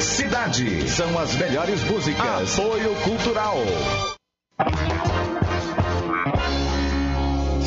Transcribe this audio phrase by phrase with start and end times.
[0.00, 0.88] Cidade.
[0.88, 2.58] São as melhores músicas.
[2.58, 3.56] Apoio Cultural.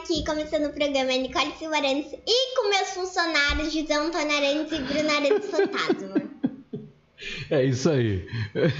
[0.00, 5.10] aqui começando o programa Nicole Silvarantes e com meus funcionários José Antônio Arantes e Bruno
[5.10, 6.30] Arantes Fantasma.
[7.50, 8.26] É isso aí.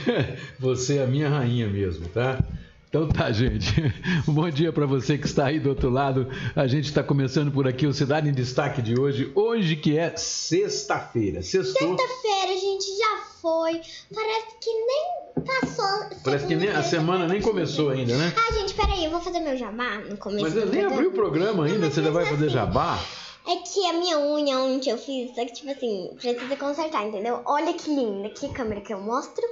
[0.58, 2.42] Você é a minha rainha mesmo, tá?
[2.90, 3.72] Então tá, gente.
[4.26, 6.26] Um bom dia para você que está aí do outro lado.
[6.56, 9.30] A gente está começando por aqui o Cidade em Destaque de hoje.
[9.32, 11.40] Hoje que é sexta-feira.
[11.40, 11.96] Sextou.
[11.96, 13.80] Sexta-feira, gente, já foi.
[14.12, 16.18] Parece que nem passou.
[16.24, 18.34] Parece que nem, a semana nem começou ainda, né?
[18.36, 20.94] Ah, gente, peraí, eu vou fazer meu jabá no começo Mas eu nem programa.
[20.96, 22.54] abri o programa ainda, mas você já vai fazer assim.
[22.54, 22.98] jabá?
[23.46, 27.40] É que a minha unha ontem eu fiz, só que tipo assim, precisa consertar, entendeu?
[27.44, 28.28] Olha que linda.
[28.30, 29.44] Que câmera que eu mostro?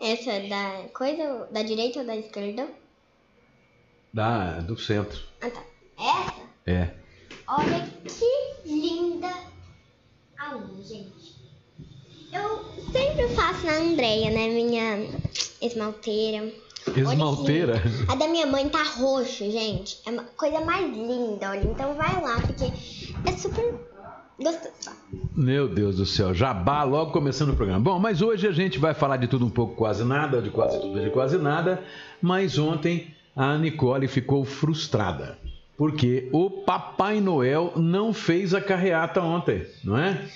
[0.00, 2.66] Essa é da coisa, da direita ou da esquerda?
[4.12, 5.20] Da, do centro.
[5.40, 5.62] Ah tá.
[5.98, 6.42] Essa?
[6.66, 6.90] É.
[7.48, 9.32] Olha que linda
[10.38, 11.36] a unha, gente.
[12.32, 14.48] Eu sempre faço na Andrea, né?
[14.48, 15.08] Minha
[15.60, 16.52] esmalteira.
[16.88, 17.82] Olha Esmalteira?
[18.08, 20.00] A da minha mãe tá roxa, gente.
[20.06, 21.64] É uma coisa mais linda, olha.
[21.64, 22.64] Então vai lá, porque
[23.28, 23.74] é super
[24.38, 24.96] gostoso.
[25.34, 27.80] Meu Deus do céu, jabá logo começando o programa.
[27.80, 30.80] Bom, mas hoje a gente vai falar de tudo um pouco, quase nada, de quase
[30.80, 31.82] tudo, de quase nada.
[32.22, 35.38] Mas ontem a Nicole ficou frustrada.
[35.76, 40.26] Porque o Papai Noel não fez a carreata ontem, não é?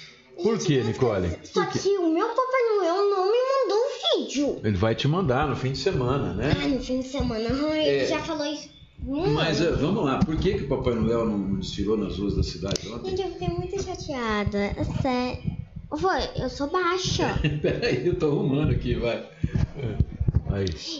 [0.43, 1.31] Por quê, Nicole?
[1.43, 1.79] Só quê?
[1.79, 4.61] que o meu Papai Noel não me mandou um vídeo.
[4.63, 6.53] Ele vai te mandar no fim de semana, né?
[6.63, 7.49] Ah, no fim de semana.
[7.71, 7.97] Ai, É.
[7.97, 8.69] ele já falou isso.
[9.07, 9.33] Hum.
[9.33, 12.43] Mas eh, vamos lá, por que, que o Papai Noel não desfilou nas ruas da
[12.43, 13.17] cidade ontem?
[13.17, 14.59] Gente, eu fiquei muito chateada.
[14.59, 15.43] É sério.
[15.91, 17.41] Vô, eu sou baixa.
[17.63, 19.27] Peraí, eu tô arrumando aqui, vai.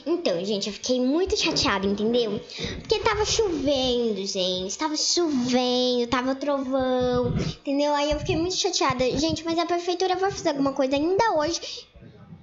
[0.07, 2.41] Então, gente, eu fiquei muito chateada, entendeu?
[2.79, 4.77] Porque tava chovendo, gente.
[4.79, 7.95] Tava chovendo, tava trovão, entendeu?
[7.95, 9.05] Aí eu fiquei muito chateada.
[9.19, 11.61] Gente, mas a prefeitura vai fazer alguma coisa ainda hoje.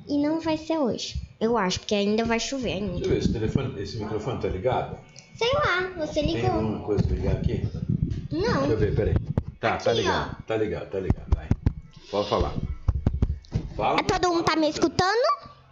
[0.07, 1.21] E não vai ser hoje.
[1.39, 2.94] Eu acho, porque ainda vai chover ainda.
[2.94, 4.98] Deixa eu ver, esse, telefone, esse microfone tá ligado?
[5.36, 6.51] Sei lá, você Tem ligou.
[6.51, 7.68] alguma coisa ligar aqui?
[8.31, 8.75] Deixa eu Não.
[8.77, 9.13] ver, peraí.
[9.59, 11.48] Tá, tá Aqui, ligado, tá ligado, tá ligado, vai.
[12.09, 12.54] Pode falar.
[13.75, 14.00] Fala.
[14.00, 15.27] É todo mundo tá me escutando?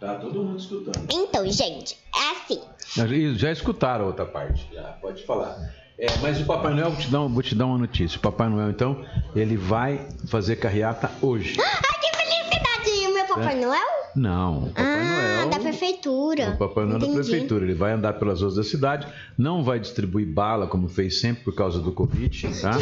[0.06, 1.06] Tá todo mundo escutando.
[1.10, 2.60] Então, gente, é assim.
[2.94, 5.56] Já, já escutaram a outra parte, já, pode falar.
[5.98, 8.18] É, mas o Papai Noel, vou te, dar, vou te dar uma notícia.
[8.18, 9.04] O Papai Noel, então,
[9.34, 11.56] ele vai fazer carreata hoje.
[11.60, 12.90] Ai, que felicidade!
[12.90, 13.64] E o meu Papai É.
[13.66, 14.05] Noel?
[14.16, 15.48] Não, o Papai ah, Noel.
[15.50, 16.50] da prefeitura.
[16.50, 17.20] O Papai Noel da Entendi.
[17.28, 17.64] prefeitura.
[17.64, 21.54] Ele vai andar pelas ruas da cidade, não vai distribuir bala como fez sempre por
[21.54, 22.72] causa do Covid, tá?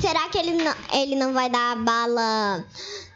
[0.00, 2.64] Será que ele não, ele não vai dar bala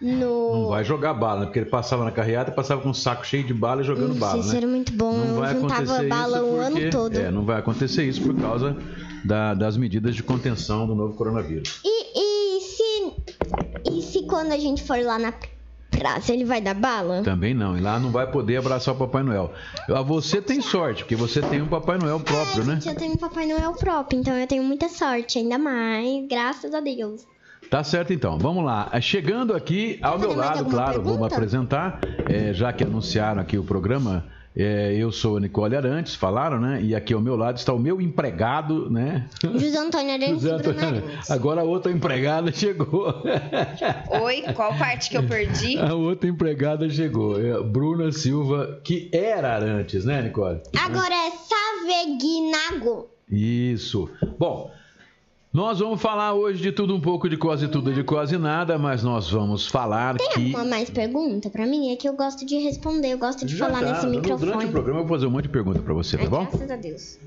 [0.00, 0.52] no.
[0.62, 1.46] Não vai jogar bala, né?
[1.46, 4.08] porque ele passava na carreata e passava com um saco cheio de bala e jogando
[4.08, 4.56] Nossa, bala, Isso né?
[4.58, 5.12] era muito bom.
[5.12, 7.16] Não vai acontecer bala isso o porque, ano todo.
[7.16, 8.76] É, não vai acontecer isso por causa
[9.24, 11.80] da- das medidas de contenção do novo coronavírus.
[11.84, 13.12] E, e se.
[13.90, 15.32] E se quando a gente for lá na
[15.96, 17.22] praça, ele vai dar bala?
[17.22, 19.52] Também não, e lá não vai poder abraçar o Papai Noel.
[19.88, 22.74] Ah, Você tem sorte, porque você tem um Papai Noel próprio, né?
[22.74, 26.74] Gente, eu tenho um Papai Noel próprio, então eu tenho muita sorte, ainda mais, graças
[26.74, 27.24] a Deus.
[27.70, 28.88] Tá certo então, vamos lá.
[28.90, 31.34] Ah, Chegando aqui ao meu lado, claro, vou me pergunta?
[31.36, 34.24] apresentar, é, já que anunciaram aqui o programa.
[34.54, 36.80] É, eu sou a Nicole Arantes, falaram, né?
[36.82, 39.28] E aqui ao meu lado está o meu empregado, né?
[39.42, 40.80] José Antônio Arantes José Antônio.
[40.80, 41.30] Arantes.
[41.30, 43.22] Agora a outra empregada chegou.
[44.22, 45.78] Oi, qual parte que eu perdi?
[45.78, 47.40] A outra empregada chegou.
[47.42, 50.60] É a Bruna Silva, que era Arantes, né, Nicole?
[50.78, 53.08] Agora é Saveguinago.
[53.30, 54.10] Isso.
[54.38, 54.70] Bom,
[55.52, 59.02] nós vamos falar hoje de tudo um pouco, de quase tudo, de quase nada, mas
[59.02, 60.40] nós vamos falar Tem que.
[60.46, 61.90] alguma mais pergunta pra mim?
[61.92, 64.30] É que eu gosto de responder, eu gosto de Já falar tá, nesse no- Durante
[64.32, 64.64] microfone.
[64.64, 66.44] o programa eu vou fazer um monte de pergunta para você, tá Ai, bom?
[66.46, 67.18] graças a Deus.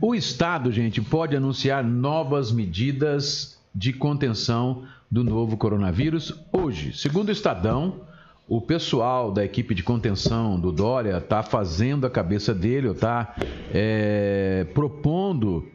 [0.00, 6.92] O Estado, gente, pode anunciar novas medidas de contenção do novo coronavírus hoje.
[6.96, 8.00] Segundo o Estadão,
[8.46, 13.34] o pessoal da equipe de contenção do Dória está fazendo a cabeça dele, está
[14.74, 15.66] propondo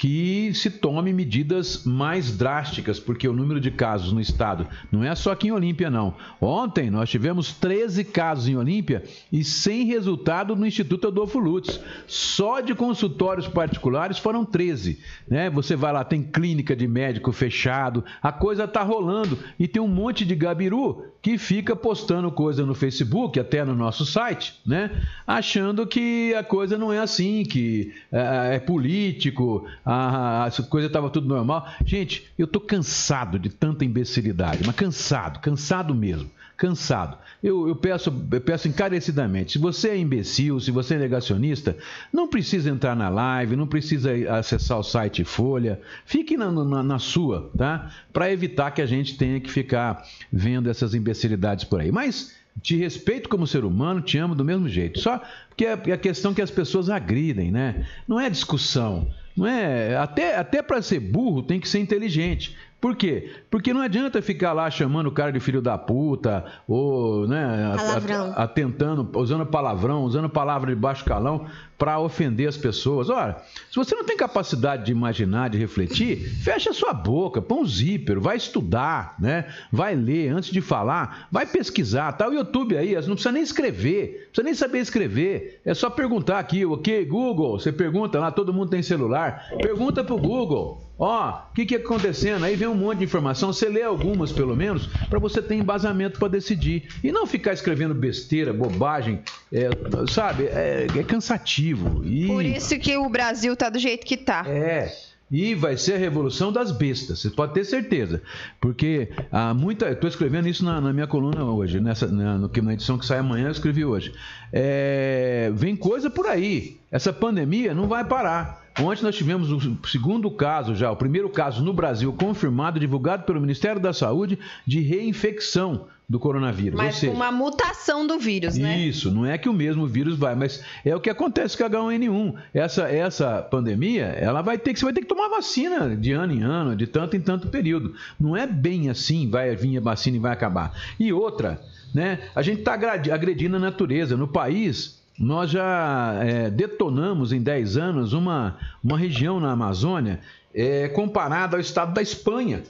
[0.00, 5.14] que se tome medidas mais drásticas, porque o número de casos no estado não é
[5.14, 6.14] só aqui em Olímpia, não.
[6.40, 11.78] Ontem nós tivemos 13 casos em Olímpia e sem resultado no Instituto Adolfo Lutz.
[12.06, 14.98] Só de consultórios particulares foram 13.
[15.28, 15.50] Né?
[15.50, 19.86] Você vai lá, tem clínica de médico fechado, a coisa tá rolando e tem um
[19.86, 24.90] monte de gabiru que fica postando coisa no Facebook, até no nosso site, né?
[25.26, 31.10] Achando que a coisa não é assim, que eh, é político, a, a coisa estava
[31.10, 31.68] tudo normal.
[31.84, 36.30] Gente, eu tô cansado de tanta imbecilidade, mas cansado, cansado mesmo.
[36.60, 37.16] Cansado.
[37.42, 41.74] Eu, eu peço, eu peço encarecidamente: se você é imbecil, se você é negacionista,
[42.12, 45.80] não precisa entrar na live, não precisa acessar o site Folha.
[46.04, 47.90] Fique na, na, na sua, tá?
[48.12, 51.90] Para evitar que a gente tenha que ficar vendo essas imbecilidades por aí.
[51.90, 55.00] Mas te respeito como ser humano, te amo do mesmo jeito.
[55.00, 55.18] Só
[55.48, 57.86] porque é a questão que as pessoas agridem, né?
[58.06, 59.08] Não é discussão.
[59.34, 62.54] Não é, até até para ser burro tem que ser inteligente.
[62.80, 63.30] Por quê?
[63.50, 68.32] Porque não adianta ficar lá chamando o cara de filho da puta, ou, né, Palavrão.
[68.34, 71.46] atentando, usando palavrão, usando palavra de baixo calão
[71.80, 73.08] para ofender as pessoas.
[73.08, 77.66] Ora, se você não tem capacidade de imaginar, de refletir, fecha sua boca, põe um
[77.66, 79.46] zíper, vai estudar, né?
[79.72, 84.02] Vai ler antes de falar, vai pesquisar, tá o YouTube aí, não precisa nem escrever,
[84.02, 88.52] não precisa nem saber escrever, é só perguntar aqui, ok, Google, você pergunta lá, todo
[88.52, 90.90] mundo tem celular, pergunta pro Google.
[91.02, 92.44] Ó, o que que é acontecendo?
[92.44, 96.18] Aí vem um monte de informação, você lê algumas pelo menos, para você ter embasamento
[96.18, 96.90] para decidir.
[97.02, 99.70] E não ficar escrevendo besteira, bobagem, é,
[100.10, 100.44] sabe?
[100.44, 101.69] É, é cansativo.
[102.04, 102.26] E...
[102.26, 104.44] Por isso que o Brasil tá do jeito que tá.
[104.46, 104.92] É.
[105.32, 108.20] E vai ser a revolução das bestas, você pode ter certeza.
[108.60, 109.86] Porque há muita.
[109.86, 112.98] Eu estou escrevendo isso na, na minha coluna hoje, nessa, na, no, que- na edição
[112.98, 114.12] que sai amanhã, eu escrevi hoje.
[114.52, 116.78] É, vem coisa por aí.
[116.90, 118.59] Essa pandemia não vai parar.
[118.78, 123.40] Ontem nós tivemos o segundo caso já, o primeiro caso no Brasil confirmado, divulgado pelo
[123.40, 126.76] Ministério da Saúde, de reinfecção do coronavírus.
[126.76, 128.76] Mas seja, uma mutação do vírus, né?
[128.80, 131.70] isso, não é que o mesmo vírus vai, mas é o que acontece com a
[131.70, 132.34] H1N1.
[132.52, 136.32] Essa, essa pandemia, ela vai ter que você vai ter que tomar vacina de ano
[136.32, 137.94] em ano, de tanto em tanto período.
[138.18, 140.76] Não é bem assim, vai vir a vacina e vai acabar.
[140.98, 141.60] E outra,
[141.94, 142.18] né?
[142.34, 144.16] A gente está agredindo a natureza.
[144.16, 150.18] No país, nós já é, detonamos em 10 anos uma, uma região na Amazônia
[150.54, 152.62] é, comparada ao estado da Espanha.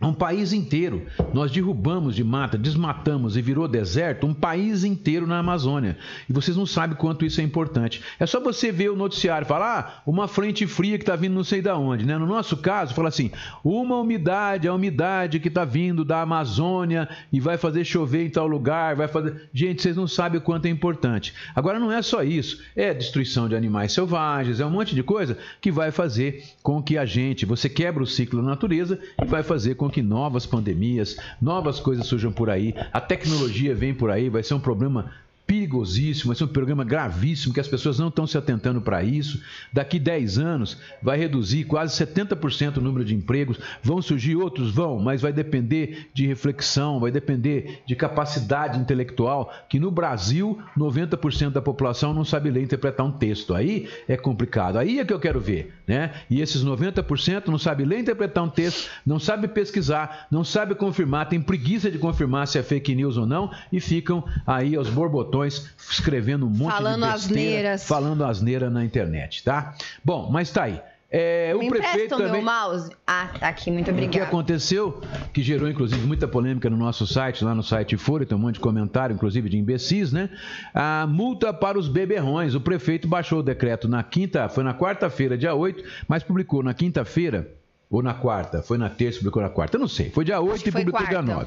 [0.00, 1.06] Um país inteiro.
[1.34, 5.98] Nós derrubamos de mata, desmatamos e virou deserto um país inteiro na Amazônia.
[6.30, 8.00] E vocês não sabem quanto isso é importante.
[8.16, 11.34] É só você ver o noticiário e falar, ah, uma frente fria que está vindo
[11.34, 12.06] não sei da onde.
[12.06, 12.16] Né?
[12.16, 13.32] No nosso caso, fala assim,
[13.64, 18.46] uma umidade, a umidade que está vindo da Amazônia e vai fazer chover em tal
[18.46, 19.48] lugar, vai fazer.
[19.52, 21.34] Gente, vocês não sabem o quanto é importante.
[21.56, 25.36] Agora não é só isso, é destruição de animais selvagens, é um monte de coisa
[25.60, 29.42] que vai fazer com que a gente, você quebra o ciclo da natureza e vai
[29.42, 34.28] fazer com que novas pandemias, novas coisas surjam por aí, a tecnologia vem por aí,
[34.28, 35.10] vai ser um problema
[35.48, 39.42] perigosíssimo, esse é um programa gravíssimo, que as pessoas não estão se atentando para isso.
[39.72, 44.98] Daqui 10 anos vai reduzir quase 70% o número de empregos, vão surgir outros, vão,
[45.00, 51.62] mas vai depender de reflexão, vai depender de capacidade intelectual, que no Brasil 90% da
[51.62, 53.54] população não sabe ler e interpretar um texto.
[53.54, 56.12] Aí é complicado, aí é que eu quero ver, né?
[56.28, 60.74] E esses 90% não sabe ler e interpretar um texto, não sabe pesquisar, não sabe
[60.74, 64.90] confirmar, tem preguiça de confirmar se é fake news ou não e ficam aí aos
[64.90, 67.84] borbotões escrevendo um monte Falando de besteira, asneiras.
[67.86, 69.74] falando asneira na internet, tá?
[70.04, 70.80] Bom, mas tá aí.
[71.10, 72.32] É, o Me prefeito também.
[72.32, 72.90] meu mouse?
[73.06, 75.00] Ah, tá aqui, muito O que aconteceu,
[75.32, 78.56] que gerou inclusive muita polêmica no nosso site, lá no site Folha, tem um monte
[78.56, 80.28] de comentário, inclusive de imbecis, né?
[80.74, 82.54] A multa para os beberrões.
[82.54, 86.74] O prefeito baixou o decreto na quinta, foi na quarta-feira, dia 8, mas publicou na
[86.74, 87.48] quinta-feira.
[87.90, 90.10] Ou na quarta, foi na terça, publicou na quarta, eu não sei.
[90.10, 91.34] Foi dia 8 que e publicou dia quarta.
[91.34, 91.46] 9.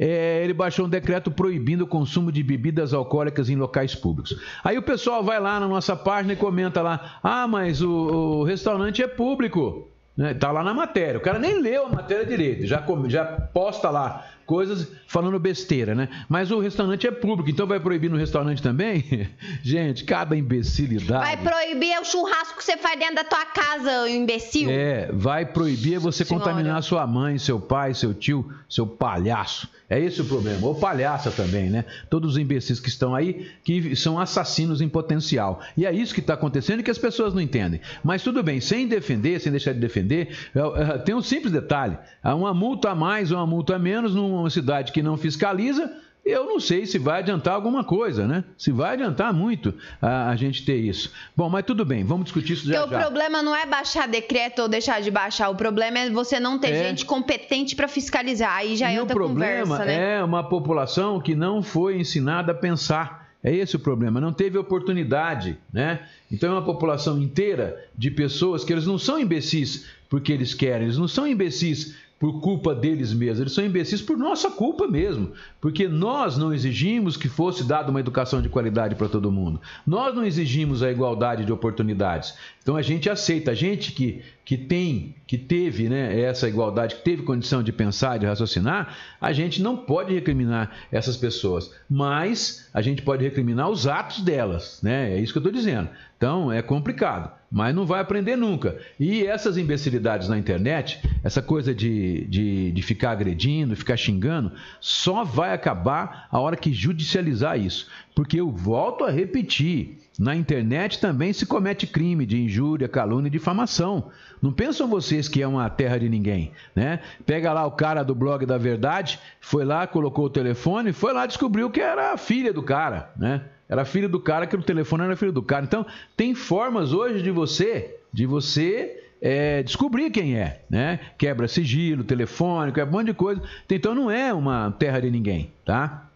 [0.00, 4.36] É, ele baixou um decreto proibindo o consumo de bebidas alcoólicas em locais públicos.
[4.64, 8.44] Aí o pessoal vai lá na nossa página e comenta lá: ah, mas o, o
[8.44, 9.88] restaurante é público.
[10.16, 10.34] Né?
[10.34, 11.18] Tá lá na matéria.
[11.18, 16.08] O cara nem leu a matéria direito, já, já posta lá coisas falando besteira, né?
[16.28, 19.28] Mas o restaurante é público, então vai proibir no restaurante também?
[19.62, 21.24] Gente, cada imbecilidade.
[21.24, 24.70] Vai proibir o churrasco que você faz dentro da tua casa, imbecil?
[24.70, 26.44] É, vai proibir você Senhora.
[26.44, 29.68] contaminar sua mãe, seu pai, seu tio, seu palhaço.
[29.88, 30.66] É esse o problema.
[30.66, 31.84] Ou palhaça também, né?
[32.10, 35.60] Todos os imbecis que estão aí, que são assassinos em potencial.
[35.76, 37.80] E é isso que está acontecendo e que as pessoas não entendem.
[38.02, 41.96] Mas tudo bem, sem defender, sem deixar de defender, é, é, tem um simples detalhe.
[42.24, 45.92] Uma multa a mais ou uma multa a menos numa cidade que não fiscaliza,
[46.24, 48.42] eu não sei se vai adiantar alguma coisa, né?
[48.58, 51.12] Se vai adiantar muito a, a gente ter isso.
[51.36, 53.04] Bom, mas tudo bem, vamos discutir isso já Porque o já.
[53.04, 55.48] problema não é baixar decreto ou deixar de baixar.
[55.50, 56.88] O problema é você não ter É.
[56.88, 58.56] gente competente pra fiscalizar.
[58.56, 60.16] Aí já e é o outra problema conversa, né?
[60.16, 63.24] é uma população que não foi ensinada a pensar.
[63.44, 66.00] É esse o problema, não teve oportunidade, né?
[66.32, 70.84] Então é uma população inteira de pessoas que eles não são imbecis porque eles querem,
[70.84, 75.32] eles não são imbecis por culpa deles mesmos, eles são imbecis por nossa culpa mesmo,
[75.60, 79.60] porque nós não exigimos que fosse dada uma educação de qualidade para todo mundo.
[79.86, 82.34] Nós não exigimos a igualdade de oportunidades.
[82.62, 87.02] Então a gente aceita, a gente que, que tem, que teve né, essa igualdade, que
[87.02, 92.80] teve condição de pensar, de raciocinar, a gente não pode recriminar essas pessoas, mas a
[92.80, 95.12] gente pode recriminar os atos delas, né?
[95.12, 95.90] É isso que eu estou dizendo.
[96.16, 98.78] Então é complicado, mas não vai aprender nunca.
[98.98, 105.24] E essas imbecilidades na internet, essa coisa de, de, de ficar agredindo, ficar xingando, só
[105.24, 107.88] vai acabar a hora que judicializar isso.
[108.14, 109.98] Porque eu volto a repetir.
[110.18, 114.10] Na internet também se comete crime de injúria, calúnia e difamação.
[114.40, 117.00] Não pensam vocês que é uma terra de ninguém, né?
[117.26, 121.26] Pega lá o cara do blog da verdade, foi lá, colocou o telefone, foi lá
[121.26, 123.42] descobriu que era a filha do cara, né?
[123.68, 125.64] Era a filha do cara, que o telefone era filho do cara.
[125.64, 125.84] Então,
[126.16, 131.00] tem formas hoje de você, de você é, descobrir quem é, né?
[131.18, 133.42] Quebra sigilo, telefônico, é um monte de coisa.
[133.68, 136.08] Então não é uma terra de ninguém, tá?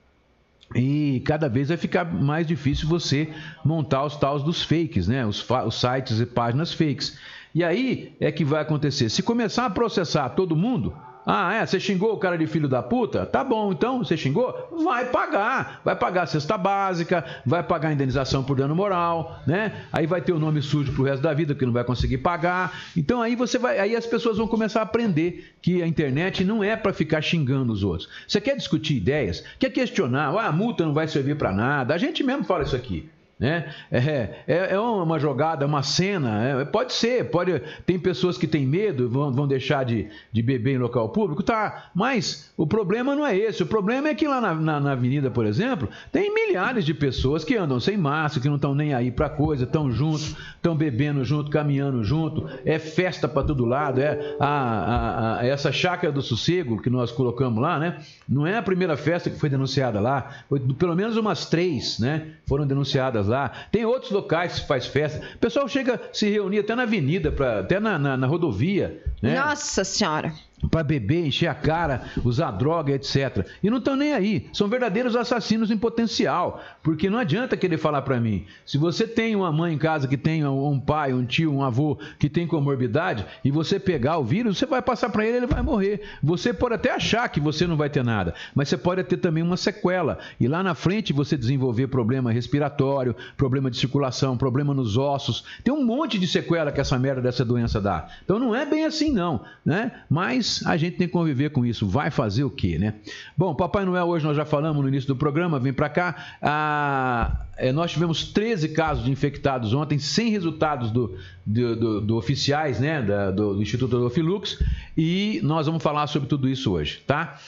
[0.74, 3.28] E cada vez vai ficar mais difícil você
[3.64, 5.26] montar os tals dos fakes, né?
[5.26, 7.18] Os, os sites e páginas fakes.
[7.52, 9.08] E aí é que vai acontecer.
[9.08, 10.94] Se começar a processar todo mundo,
[11.26, 13.26] ah, é, você xingou o cara de filho da puta?
[13.26, 14.54] Tá bom, então, você xingou?
[14.82, 15.80] Vai pagar.
[15.84, 19.84] Vai pagar a cesta básica, vai pagar a indenização por dano moral, né?
[19.92, 22.72] Aí vai ter o nome sujo pro resto da vida, porque não vai conseguir pagar.
[22.96, 26.64] Então aí você vai, aí as pessoas vão começar a aprender que a internet não
[26.64, 28.08] é para ficar xingando os outros.
[28.26, 31.94] Você quer discutir ideias, quer questionar, ah, a multa não vai servir para nada.
[31.94, 33.08] A gente mesmo fala isso aqui.
[33.40, 33.72] Né?
[33.90, 33.98] É,
[34.46, 37.58] é, é uma jogada, uma cena, é, pode ser, pode.
[37.86, 41.90] Tem pessoas que têm medo, vão, vão deixar de, de beber em local público, tá?
[41.94, 43.62] Mas o problema não é esse.
[43.62, 47.42] O problema é que lá na, na, na avenida, por exemplo, tem milhares de pessoas
[47.42, 51.24] que andam sem máscara, que não estão nem aí para coisa, estão juntos, estão bebendo
[51.24, 56.20] junto, caminhando junto, é festa para todo lado, é a, a- a- essa chácara do
[56.20, 57.96] sossego que nós colocamos lá, né?
[58.28, 62.26] Não é a primeira festa que foi denunciada lá, foi pelo menos umas três, né?
[62.46, 63.50] Foram denunciadas lá.
[63.72, 65.24] Tem outros locais que faz festa.
[65.36, 69.40] O pessoal chega se reunir até na avenida, pra, até na, na- na rodovia, né?
[69.40, 70.32] Nossa senhora.
[70.68, 73.46] Para beber, encher a cara, usar droga, etc.
[73.62, 74.48] E não estão nem aí.
[74.52, 76.62] São verdadeiros assassinos em potencial.
[76.82, 78.44] Porque não adianta querer falar para mim.
[78.66, 81.98] Se você tem uma mãe em casa que tem um pai, um tio, um avô
[82.18, 85.62] que tem comorbidade e você pegar o vírus, você vai passar para ele, ele vai
[85.62, 86.02] morrer.
[86.22, 89.42] Você pode até achar que você não vai ter nada, mas você pode ter também
[89.42, 90.18] uma sequela.
[90.38, 95.44] E lá na frente você desenvolver problema respiratório, problema de circulação, problema nos ossos.
[95.62, 98.08] Tem um monte de sequela que essa merda dessa doença dá.
[98.24, 99.92] Então não é bem assim não, né?
[100.08, 101.86] Mas Mas a gente tem que conviver com isso.
[101.86, 102.94] Vai fazer o quê, né?
[103.36, 106.36] Bom, Papai Noel, hoje nós já falamos no início do programa, vem para cá.
[106.42, 111.16] Ah, é, nós tivemos 13 casos de infectados ontem, sem resultados do,
[111.46, 113.00] do, do, do oficiais, né?
[113.02, 114.58] Da, do, do Instituto do Filux.
[114.96, 117.38] E nós vamos falar sobre tudo isso hoje, tá?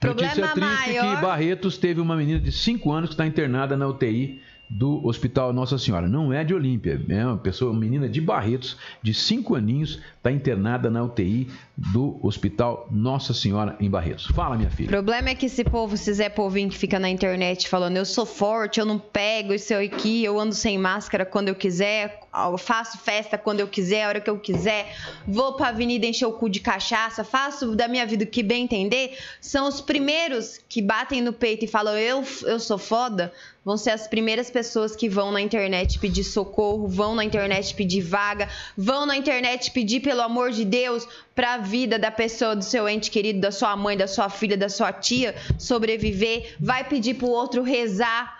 [0.00, 3.76] Problema Notícia triste maior- que Barretos teve uma menina de 5 anos que está internada
[3.76, 6.06] na UTI do Hospital Nossa Senhora.
[6.06, 10.30] Não é de Olímpia, é uma pessoa, uma menina de Barretos, de 5 aninhos, está
[10.30, 14.26] internada na UTI do Hospital Nossa Senhora em Barretos.
[14.26, 14.88] Fala, minha O filha.
[14.88, 18.26] problema é que esse povo, esse Zé Povinho que fica na internet falando eu sou
[18.26, 22.98] forte, eu não pego isso aqui, eu ando sem máscara quando eu quiser, eu faço
[22.98, 24.94] festa quando eu quiser, a hora que eu quiser,
[25.26, 28.64] vou pra avenida encher o cu de cachaça, faço da minha vida o que bem
[28.64, 33.32] entender, são os primeiros que batem no peito e falam eu, eu sou foda,
[33.68, 38.00] vão ser as primeiras pessoas que vão na internet pedir socorro, vão na internet pedir
[38.00, 42.88] vaga, vão na internet pedir pelo amor de Deus pra vida da pessoa, do seu
[42.88, 47.28] ente querido, da sua mãe, da sua filha, da sua tia sobreviver, vai pedir pro
[47.28, 48.37] outro rezar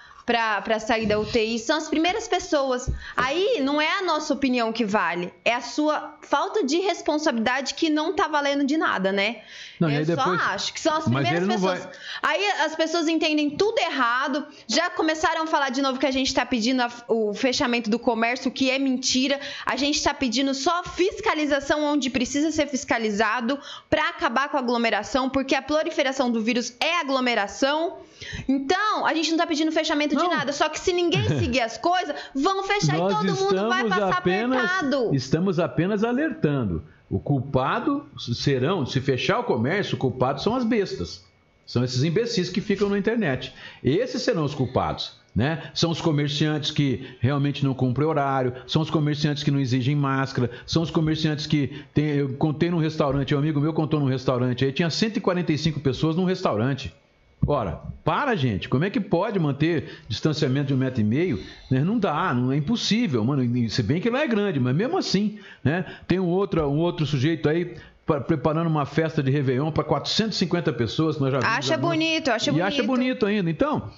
[0.63, 1.59] pra sair da UTI.
[1.59, 2.91] São as primeiras pessoas.
[3.17, 7.89] Aí não é a nossa opinião que vale, é a sua falta de responsabilidade que
[7.89, 9.43] não tá valendo de nada, né?
[9.81, 11.79] Não, Eu depois- só acho que são as primeiras pessoas.
[11.81, 11.93] vai-
[12.23, 16.27] Aí as pessoas entendem tudo errado, já começaram a falar de novo que a gente
[16.27, 19.41] está pedindo a- o fechamento do comércio, que é mentira.
[19.65, 23.59] A gente está pedindo só fiscalização onde precisa ser fiscalizado
[23.89, 27.99] para acabar com a aglomeração, porque a proliferação do vírus é aglomeração.
[28.49, 30.29] Então, a gente não está pedindo fechamento Não.
[30.29, 30.53] de nada.
[30.53, 34.19] Só que se ninguém seguir as coisas, vão fechar e Nós todo mundo vai passar
[34.19, 35.15] apenas, apertado.
[35.15, 36.83] estamos apenas alertando.
[37.11, 41.25] O culpado serão, se fechar o comércio, o culpado são as bestas.
[41.65, 43.53] São esses imbecis que ficam na internet.
[43.83, 45.19] Esses serão os culpados.
[45.37, 45.71] Né?
[45.73, 50.51] São os comerciantes que realmente não cumprem horário, são os comerciantes que não exigem máscara,
[50.67, 51.85] são os comerciantes que.
[51.95, 56.17] Tem, eu contei num restaurante, um amigo meu contou num restaurante aí, tinha 145 pessoas
[56.17, 56.93] num restaurante.
[57.47, 58.69] Ora, para, gente.
[58.69, 61.43] Como é que pode manter distanciamento de um metro e meio?
[61.71, 61.81] Né?
[61.83, 63.43] Não dá, não é impossível, mano.
[63.43, 65.85] E Se bem que lá é grande, mas mesmo assim, né?
[66.07, 70.73] Tem um outro, um outro sujeito aí pa- preparando uma festa de Réveillon para 450
[70.75, 71.17] pessoas.
[71.17, 72.67] que Nós já Acha bonito, acha e bonito.
[72.67, 73.49] acha bonito ainda.
[73.51, 73.91] Então,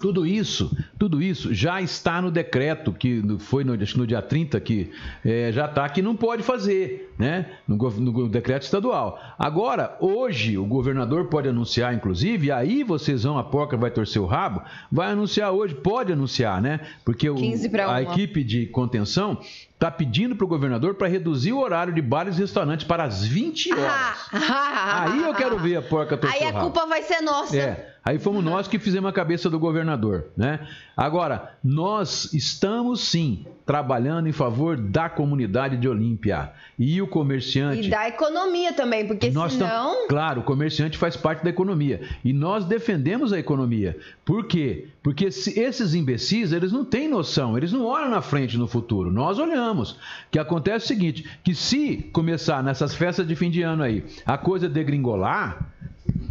[0.00, 4.90] tudo isso, tudo isso já está no decreto que foi no, no dia 30 que
[5.24, 7.46] eh, já está que não pode fazer, né?
[7.68, 9.16] No, no decreto estadual.
[9.38, 14.26] Agora, hoje o governador pode anunciar, inclusive, aí vocês vão a porca vai torcer o
[14.26, 16.80] rabo, vai anunciar hoje, pode anunciar, né?
[17.04, 19.38] Porque o, 15 pra a equipe de contenção
[19.72, 23.24] está pedindo para o governador para reduzir o horário de bares e restaurantes para as
[23.24, 24.30] 20 horas.
[24.32, 26.70] Aí eu quero ver a porca torcer Aí o a rabo.
[26.70, 27.56] culpa vai ser nossa.
[27.56, 30.60] É, aí fomos nós que fizemos a cabeça do governador, né?
[30.96, 36.52] Agora, nós estamos sim trabalhando em favor da comunidade de Olímpia.
[36.78, 40.08] E o comerciante E da economia também, porque nós tam- senão.
[40.08, 42.00] Claro, o comerciante faz parte da economia.
[42.24, 43.96] E nós defendemos a economia.
[44.24, 44.88] Por quê?
[45.02, 49.10] Porque se- esses imbecis, eles não têm noção, eles não olham na frente no futuro.
[49.12, 49.96] Nós olhamos.
[50.30, 54.38] Que acontece o seguinte, que se começar nessas festas de fim de ano aí, a
[54.38, 55.68] coisa degringolar,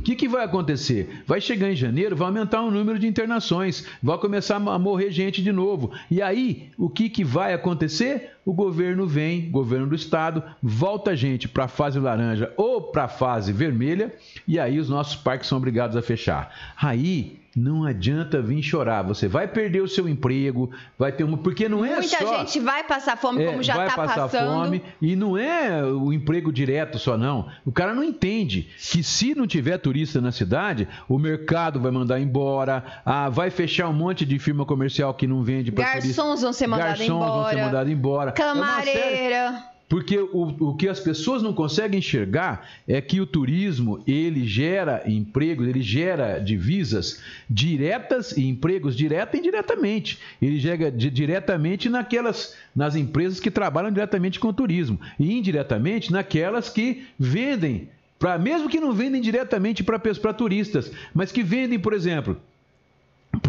[0.02, 1.22] o que, que vai acontecer?
[1.28, 5.44] Vai chegar em janeiro, vai aumentar o número de internações, vai começar a morrer gente
[5.44, 5.92] de novo.
[6.10, 8.32] E aí, o que, que vai acontecer?
[8.44, 13.04] O governo vem, governo do estado, volta a gente para a fase laranja ou para
[13.04, 14.12] a fase vermelha,
[14.48, 16.52] e aí os nossos parques são obrigados a fechar.
[16.76, 21.38] Aí não adianta vir chorar, você vai perder o seu emprego, vai ter uma.
[21.38, 22.38] Porque não é Muita só.
[22.40, 24.52] gente vai passar fome, É, como já vai tá passar passando.
[24.64, 27.48] fome e não é o emprego direto só não.
[27.66, 32.20] O cara não entende que se não tiver turista na cidade, o mercado vai mandar
[32.20, 36.08] embora, ah, vai fechar um monte de firma comercial que não vende para turista.
[36.08, 37.66] Garçons vão ser mandados Garçons vão ser embora.
[37.66, 38.30] mandados embora.
[38.30, 39.64] É Camareira.
[39.92, 45.04] Porque o, o que as pessoas não conseguem enxergar é que o turismo ele gera
[45.06, 50.18] empregos, ele gera divisas diretas e empregos direta e indiretamente.
[50.42, 56.10] Ele gera di- diretamente naquelas nas empresas que trabalham diretamente com o turismo e indiretamente
[56.10, 61.92] naquelas que vendem para mesmo que não vendem diretamente para turistas, mas que vendem, por
[61.92, 62.40] exemplo,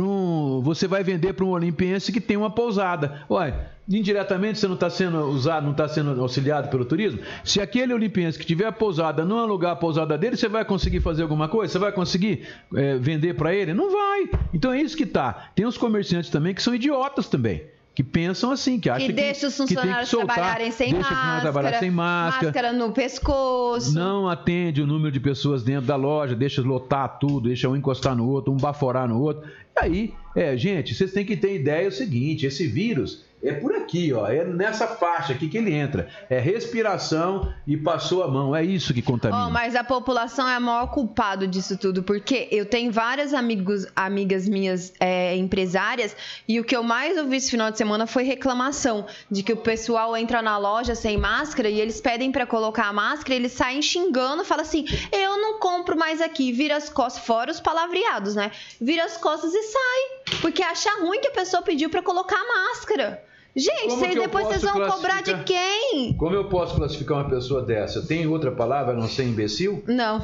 [0.00, 3.22] um- você vai vender para um olimpiense que tem uma pousada.
[3.28, 7.20] Olha, indiretamente você não está sendo usado, não está sendo auxiliado pelo turismo.
[7.44, 11.00] Se aquele olimpiense que tiver a pousada não alugar a pousada dele, você vai conseguir
[11.00, 11.72] fazer alguma coisa?
[11.72, 13.74] Você vai conseguir eh, vender para ele?
[13.74, 14.30] Não vai.
[14.54, 15.50] Então é isso que tá.
[15.54, 17.62] Tem os comerciantes também que são idiotas também.
[17.94, 20.72] Que pensam assim, que acham Que que, deixa os que tem que funcionários soltar, trabalharem
[20.72, 21.40] sem deixa máscara.
[21.42, 22.46] trabalhar sem máscara.
[22.46, 23.94] Máscara no pescoço.
[23.94, 28.16] Não atende o número de pessoas dentro da loja, deixa lotar tudo, deixa um encostar
[28.16, 29.46] no outro, um baforar no outro.
[29.76, 33.74] E aí, é, gente, vocês têm que ter ideia o seguinte: esse vírus É por
[33.74, 34.26] aqui, ó.
[34.28, 36.08] É nessa faixa aqui que ele entra.
[36.30, 38.54] É respiração e passou a mão.
[38.54, 39.46] É isso que contamina.
[39.46, 43.86] Oh, mas a população é a maior culpada disso tudo, porque eu tenho várias amigos,
[43.96, 48.22] amigas minhas é, empresárias e o que eu mais ouvi esse final de semana foi
[48.22, 52.86] reclamação de que o pessoal entra na loja sem máscara e eles pedem para colocar
[52.86, 56.88] a máscara, e eles saem xingando, fala assim: "Eu não compro mais aqui", vira as
[56.88, 58.52] costas fora os palavreados, né?
[58.80, 62.70] Vira as costas e sai, porque acha ruim que a pessoa pediu para colocar a
[62.70, 63.22] máscara.
[63.54, 66.14] Gente, Como aí depois vocês vão cobrar de quem?
[66.16, 68.00] Como eu posso classificar uma pessoa dessa?
[68.06, 69.84] Tem outra palavra a não ser imbecil?
[69.86, 70.22] Não,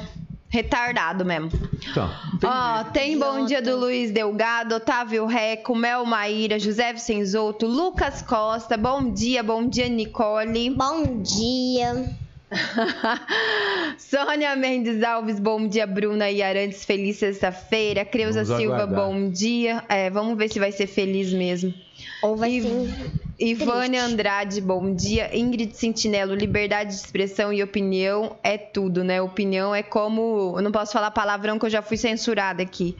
[0.49, 1.51] retardado mesmo.
[1.91, 2.11] Então,
[2.43, 2.93] Ó, jeito.
[2.93, 9.13] tem bom dia do Luiz Delgado, Otávio Reco, Mel Maíra, José Vicenzoto, Lucas Costa, bom
[9.13, 10.71] dia, bom dia, Nicole.
[10.71, 12.11] Bom dia.
[13.99, 18.05] Sônia Mendes Alves, bom dia, Bruna e Arantes, feliz sexta-feira.
[18.07, 19.05] Creuza Vamos Silva, aguardar.
[19.07, 19.85] bom dia.
[19.87, 21.75] É, vamos ver se vai ser feliz mesmo.
[22.23, 23.11] Ou vai E- ser.
[23.41, 24.13] Ivânia Triste.
[24.15, 25.37] Andrade, bom dia.
[25.37, 29.23] Ingrid Sentinelo, liberdade de expressão e opinião é tudo, né?
[29.23, 30.55] Opinião é como.
[30.57, 32.97] Eu não posso falar palavrão que eu já fui censurada aqui.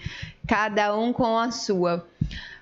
[0.47, 2.07] Cada um com a sua.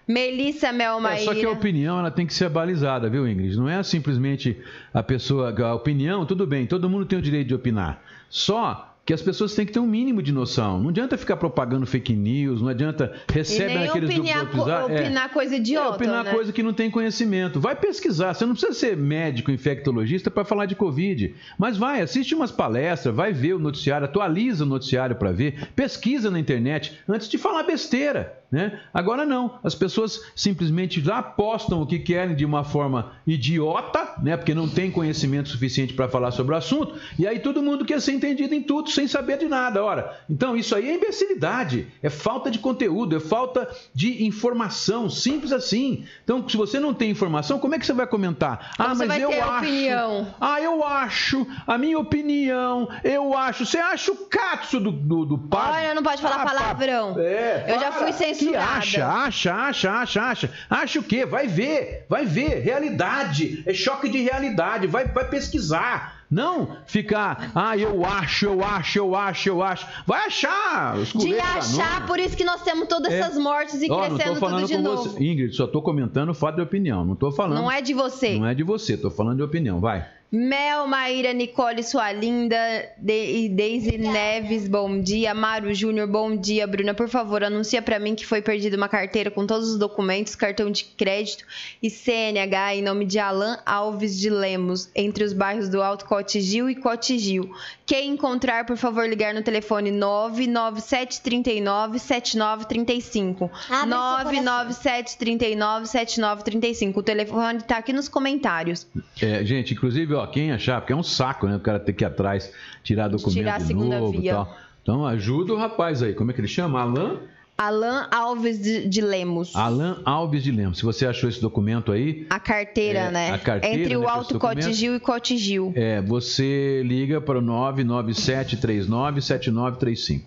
[0.09, 1.25] Melissa É, Melmaíra.
[1.25, 3.57] só que a opinião ela tem que ser balizada, viu, Ingrid?
[3.57, 4.57] Não é simplesmente
[4.95, 5.53] a pessoa.
[5.63, 8.01] A opinião, tudo bem, todo mundo tem o direito de opinar.
[8.31, 10.83] Só que as pessoas têm que ter um mínimo de noção.
[10.83, 14.85] Não adianta ficar propagando fake news, não adianta recebe nem naqueles opinar, do é.
[14.85, 15.95] opinar coisa É, idiota.
[15.95, 16.33] opinar né?
[16.33, 17.61] coisa que não tem conhecimento.
[17.61, 18.35] Vai pesquisar.
[18.35, 21.33] Você não precisa ser médico, infectologista para falar de Covid.
[21.57, 26.29] Mas vai, assiste umas palestras, vai ver o noticiário, atualiza o noticiário para ver, pesquisa
[26.29, 28.43] na internet antes de falar besteira.
[28.51, 28.81] Né?
[28.95, 34.37] Agora não, as pessoas simplesmente já postam o que querem de uma forma idiota, né?
[34.37, 38.01] porque não tem conhecimento suficiente para falar sobre o assunto, e aí todo mundo quer
[38.01, 39.83] ser entendido em tudo sem saber de nada.
[39.83, 45.53] Ora, então isso aí é imbecilidade, é falta de conteúdo, é falta de informação, simples
[45.53, 46.05] assim.
[46.23, 48.75] Então, se você não tem informação, como é que você vai comentar?
[48.77, 49.59] Como ah, mas eu acho.
[49.59, 50.35] opinião?
[50.41, 53.67] Ah, eu acho, a minha opinião, eu acho.
[53.67, 55.81] Você acha o catso do, do, do padre?
[55.81, 57.19] Olha, não pode falar Ah, palavrão.
[57.19, 58.36] É, Eu já fui censurada.
[58.37, 60.51] Que acha, acha, acha, acha, acha.
[60.71, 61.25] Acha o quê?
[61.27, 62.61] Vai ver, vai ver.
[62.63, 63.63] Realidade.
[63.67, 64.87] É choque de realidade.
[64.87, 66.15] Vai, vai pesquisar.
[66.29, 69.87] Não ficar, ah, eu acho, eu acho, eu acho, eu acho.
[70.05, 73.21] Vai achar De achar, por isso que nós temos todas É.
[73.21, 75.03] essas mortes e não tô crescendo falando tudo de com novo.
[75.05, 75.25] você.
[75.25, 77.05] Ingrid, só tô comentando o fato de opinião.
[77.05, 77.59] Não tô falando.
[77.61, 78.37] Não é de você.
[78.41, 79.79] Não é de você, tô falando de opinião.
[79.79, 80.05] Vai.
[80.31, 82.57] Mel, Maíra, Nicole, sua linda,
[82.99, 85.33] De e Deise Neves, bom dia.
[85.33, 86.67] Mário Júnior, bom dia.
[86.67, 90.35] Bruna, por favor, anuncia pra mim que foi perdida uma carteira com todos os documentos,
[90.35, 91.45] cartão de crédito
[91.81, 96.69] e CNH em nome de Alan Alves de Lemos, entre os bairros do Alto Cotigil
[96.69, 97.49] e Cotigil.
[97.87, 103.45] Quem encontrar, por favor, ligar no telefone 99739 7935.
[103.45, 104.33] Abre seu coração.
[104.43, 106.99] 997 39 7935.
[106.99, 108.89] O telefone tá aqui nos comentários.
[109.23, 111.57] É, gente, inclusive, ó, quem achar, porque é um saco, né?
[111.57, 112.53] O cara ter que ir atrás,
[112.83, 114.33] tirar documento Tirar a segunda novo e via.
[114.35, 114.57] tal.
[114.83, 116.15] Então ajuda o rapaz aí.
[116.15, 116.81] Como é que ele chama?
[116.81, 117.19] Alan?
[117.59, 119.57] Alan Alves de, de Lemos.
[119.57, 120.77] Alan Alves de Lemos.
[120.77, 123.31] Se você achou esse documento aí, A carteira, É, né?
[123.33, 124.39] a carteira, Entre né, o com esse Alto.
[124.39, 125.73] Cotigil e Cotigil.
[125.75, 130.21] é, você liga para o 997397935.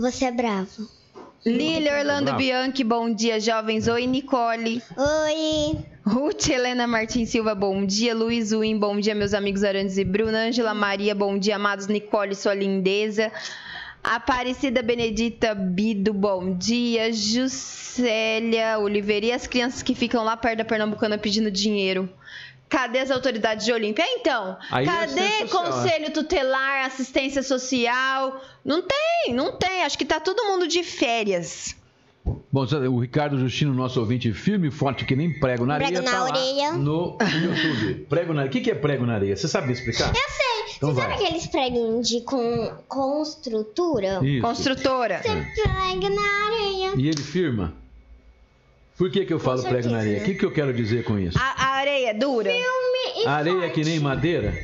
[0.00, 0.88] Você é bravo.
[1.46, 2.38] Lili Orlando Bravo.
[2.38, 3.86] Bianchi, bom dia, jovens.
[3.86, 4.82] Oi, Nicole.
[4.96, 5.78] Oi.
[6.04, 8.14] Ruth Helena Martins Silva, bom dia.
[8.14, 10.46] Luiz Win, bom dia, meus amigos Arantes e Bruna.
[10.48, 11.56] Ângela Maria, bom dia.
[11.56, 13.30] Amados Nicole, sua lindeza.
[14.02, 17.12] Aparecida Benedita Bido, bom dia.
[17.12, 19.26] Juscelia Oliveira.
[19.26, 22.08] E as crianças que ficam lá perto da Pernambucana pedindo dinheiro?
[22.68, 24.04] Cadê as autoridades de Olímpia?
[24.06, 28.42] Então, Aí é cadê social, conselho tutelar, assistência social?
[28.64, 29.82] Não tem, não tem.
[29.84, 31.74] Acho que tá todo mundo de férias.
[32.52, 36.04] Bom, o Ricardo Justino, nosso ouvinte firme e forte, que nem prego na areia, Prego
[36.04, 36.72] na tá lá orelha.
[36.72, 38.06] no YouTube.
[38.08, 38.50] Prego na areia.
[38.50, 39.34] O que que é prego na areia?
[39.34, 40.08] Você sabe explicar?
[40.08, 40.76] Eu sei.
[40.76, 41.10] Então Você vai.
[41.10, 44.20] sabe aqueles preguinhos de com, construtora?
[44.22, 44.42] Isso.
[44.42, 45.22] Construtora.
[45.22, 45.28] Você
[45.62, 46.92] prega na areia.
[46.96, 47.72] E ele firma?
[48.96, 50.20] Por que, que eu falo prego na areia?
[50.20, 51.38] O que, que eu quero dizer com isso?
[51.38, 52.50] A, a areia dura?
[52.50, 54.04] Filme e areia é que nem forte.
[54.04, 54.54] madeira?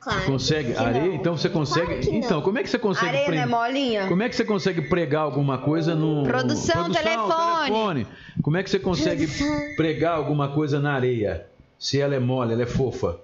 [0.00, 0.24] Claro.
[0.26, 0.72] Consegue?
[0.72, 1.04] que Areia?
[1.06, 1.14] não.
[1.14, 1.86] Então você consegue.
[1.86, 2.18] Claro que não.
[2.18, 4.08] então, como é que você consegue areia não é molinha?
[4.08, 6.24] Como é que você consegue pregar alguma coisa no.
[6.24, 7.66] Produção, telefone.
[7.66, 8.06] telefone.
[8.42, 9.76] Como é que você consegue Produção.
[9.76, 11.46] pregar alguma coisa na areia?
[11.78, 13.20] Se ela é mole, ela é fofa.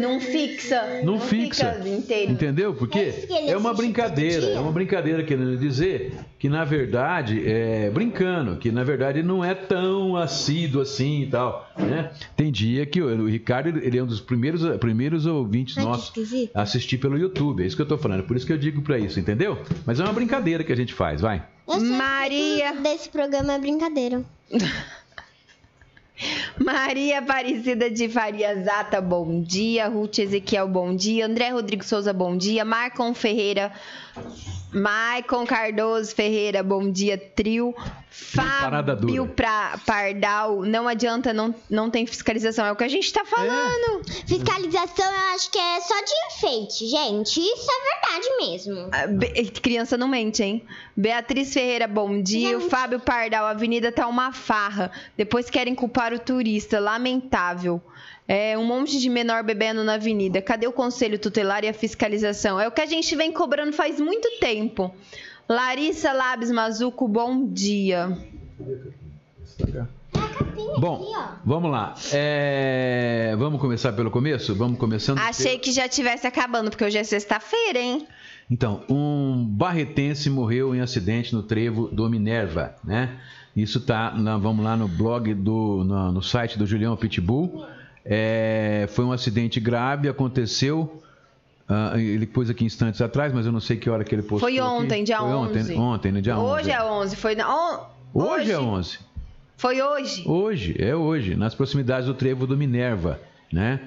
[0.00, 1.00] Não fixa.
[1.02, 1.80] Não, fixa.
[1.86, 2.32] inteiro.
[2.32, 2.74] Entendeu?
[2.74, 4.46] Porque É é uma brincadeira.
[4.46, 9.54] É uma brincadeira querendo dizer que, na verdade, é brincando, que na verdade não é
[9.54, 11.70] tão assíduo assim e tal.
[11.78, 12.10] Né?
[12.36, 16.12] Tem dia que o, o Ricardo ele é um dos primeiros, primeiros ouvintes Ai, nossos
[16.54, 17.62] a assistir pelo YouTube.
[17.62, 18.24] É isso que eu tô falando.
[18.24, 19.58] Por isso que eu digo pra isso, entendeu?
[19.86, 21.42] Mas é uma brincadeira que a gente faz, vai.
[21.66, 22.72] Eu sei que Maria.
[22.74, 24.22] desse programa é brincadeira.
[26.58, 29.88] Maria Aparecida de Faria Zata, bom dia.
[29.88, 31.26] Ruth Ezequiel, bom dia.
[31.26, 32.64] André Rodrigo Souza, bom dia.
[32.64, 33.72] Marcon Ferreira,
[34.74, 37.74] Maicon Cardoso Ferreira, bom dia, trio.
[38.10, 42.64] Fábio pra Pardal, não adianta, não, não tem fiscalização.
[42.66, 44.02] É o que a gente tá falando.
[44.26, 47.40] Fiscalização eu acho que é só de enfeite, gente.
[47.40, 48.88] Isso é verdade mesmo.
[48.92, 50.64] Ah, Be- Criança não mente, hein?
[50.96, 52.58] Beatriz Ferreira, bom dia.
[52.58, 52.68] O.
[52.68, 54.90] Fábio Pardal, a avenida tá uma farra.
[55.16, 56.78] Depois querem culpar o turista.
[56.78, 57.80] Lamentável.
[58.26, 60.40] É, um monte de menor bebendo na avenida.
[60.40, 62.58] Cadê o conselho tutelar e a fiscalização?
[62.58, 64.94] É o que a gente vem cobrando faz muito tempo.
[65.48, 68.16] Larissa Labs Mazuco, bom dia.
[70.78, 71.24] Bom, Aqui, ó.
[71.44, 71.94] vamos lá.
[72.12, 74.54] É, Vamos começar pelo começo?
[74.54, 75.18] Vamos começando.
[75.18, 78.06] Achei que já tivesse acabando, porque hoje é sexta-feira, hein?
[78.50, 83.18] Então, um barretense morreu em acidente no trevo do Minerva, né?
[83.56, 87.64] Isso tá, na- vamos lá no blog do, no, no site do Julião Pitbull.
[88.04, 91.02] É, foi um acidente grave, aconteceu.
[91.68, 94.40] ah, ele pôs aqui instantes atrás, mas eu não sei que hora que ele postou.
[94.40, 94.60] Foi aqui.
[94.60, 95.60] ontem, dia foi 11.
[95.62, 96.52] Ontem, ontem, no dia 11.
[96.52, 97.16] Hoje é 11.
[97.16, 97.48] Foi na...
[97.54, 97.80] on-
[98.12, 98.98] Hoje é 11.
[99.56, 100.22] Foi hoje.
[100.26, 103.18] Hoje, é hoje, nas proximidades do trevo do Minerva,
[103.52, 103.80] né?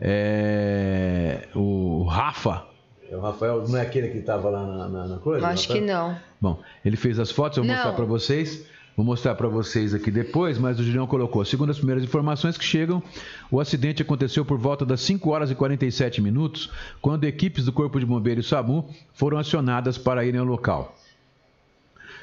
[0.00, 2.64] É, o Rafa.
[3.10, 5.46] É o Rafael, não é aquele que estava lá na, na, na coisa?
[5.46, 6.16] Acho que não.
[6.40, 7.76] Bom, ele fez as fotos, eu vou Não.
[7.76, 8.64] mostrar para vocês.
[8.94, 11.42] Vou mostrar para vocês aqui depois, mas o Julião colocou.
[11.46, 13.02] Segundo as primeiras informações que chegam,
[13.50, 17.98] o acidente aconteceu por volta das 5 horas e 47 minutos, quando equipes do Corpo
[17.98, 20.94] de Bombeiros SAMU foram acionadas para irem ao local.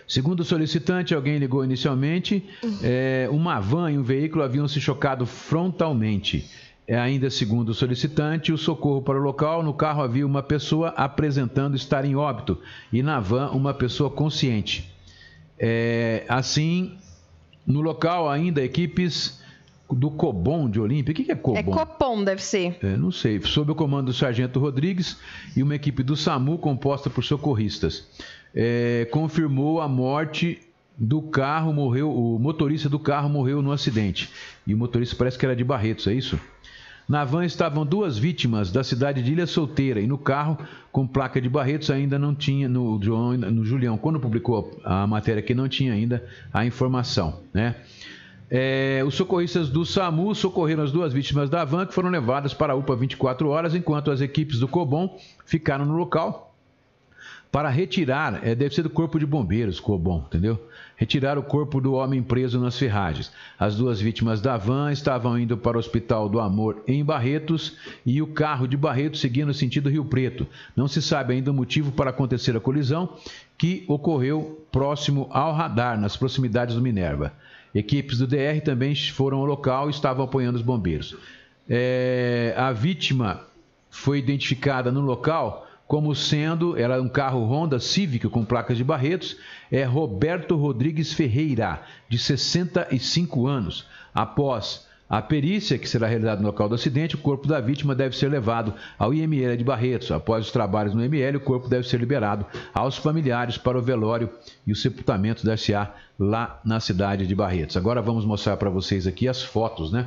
[0.07, 2.43] Segundo o solicitante, alguém ligou inicialmente,
[2.83, 6.49] é, uma van e um veículo haviam se chocado frontalmente.
[6.87, 10.89] É, ainda segundo o solicitante, o socorro para o local, no carro havia uma pessoa
[10.89, 12.57] apresentando estar em óbito
[12.91, 14.98] e na van uma pessoa consciente.
[15.59, 16.97] É, assim,
[17.67, 19.39] no local ainda equipes
[19.91, 21.11] do Cobom de Olímpia.
[21.11, 21.57] O que é Cobom?
[21.57, 22.77] É Copom, deve ser.
[22.81, 25.17] É, não sei, sob o comando do Sargento Rodrigues
[25.55, 28.07] e uma equipe do SAMU composta por socorristas.
[28.53, 30.61] É, confirmou a morte
[30.97, 34.29] do carro, morreu, o motorista do carro morreu no acidente.
[34.67, 36.39] E o motorista parece que era de Barretos, é isso?
[37.09, 40.59] Na van estavam duas vítimas da cidade de Ilha Solteira e no carro,
[40.91, 45.55] com placa de Barretos, ainda não tinha, no, no Julião, quando publicou a matéria aqui,
[45.55, 47.77] não tinha ainda a informação, né?
[48.47, 52.73] É, os socorristas do SAMU socorreram as duas vítimas da van que foram levadas para
[52.73, 56.48] a UPA 24 horas, enquanto as equipes do COBOM ficaram no local
[57.51, 60.59] para retirar, é, deve ser do Corpo de Bombeiros, COBOM, entendeu?
[60.95, 63.31] Retirar o corpo do homem preso nas ferragens.
[63.57, 68.21] As duas vítimas da van estavam indo para o Hospital do Amor em Barretos e
[68.21, 70.45] o carro de Barretos seguia no sentido Rio Preto.
[70.75, 73.17] Não se sabe ainda o motivo para acontecer a colisão,
[73.57, 77.33] que ocorreu próximo ao radar, nas proximidades do Minerva.
[77.73, 81.15] Equipes do DR também foram ao local e estavam apoiando os bombeiros.
[81.67, 83.41] É, a vítima
[83.89, 89.35] foi identificada no local como sendo, era um carro Honda Civic com placas de Barretos,
[89.71, 93.87] é Roberto Rodrigues Ferreira, de 65 anos.
[94.13, 98.15] Após a perícia, que será realizada no local do acidente, o corpo da vítima deve
[98.15, 100.11] ser levado ao IML de Barretos.
[100.11, 104.29] Após os trabalhos no IML, o corpo deve ser liberado aos familiares para o velório
[104.67, 107.75] e o sepultamento da SA lá na cidade de Barretos.
[107.75, 110.05] Agora vamos mostrar para vocês aqui as fotos, né?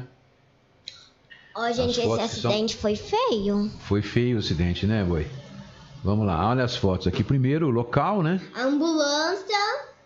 [1.56, 3.68] Ó, gente, esse fotos são- acidente foi feio.
[3.80, 5.26] Foi feio o acidente, né, boi?
[6.02, 7.22] Vamos lá, olha as fotos aqui.
[7.22, 8.40] Primeiro, o local, né?
[8.58, 9.56] Ambulância.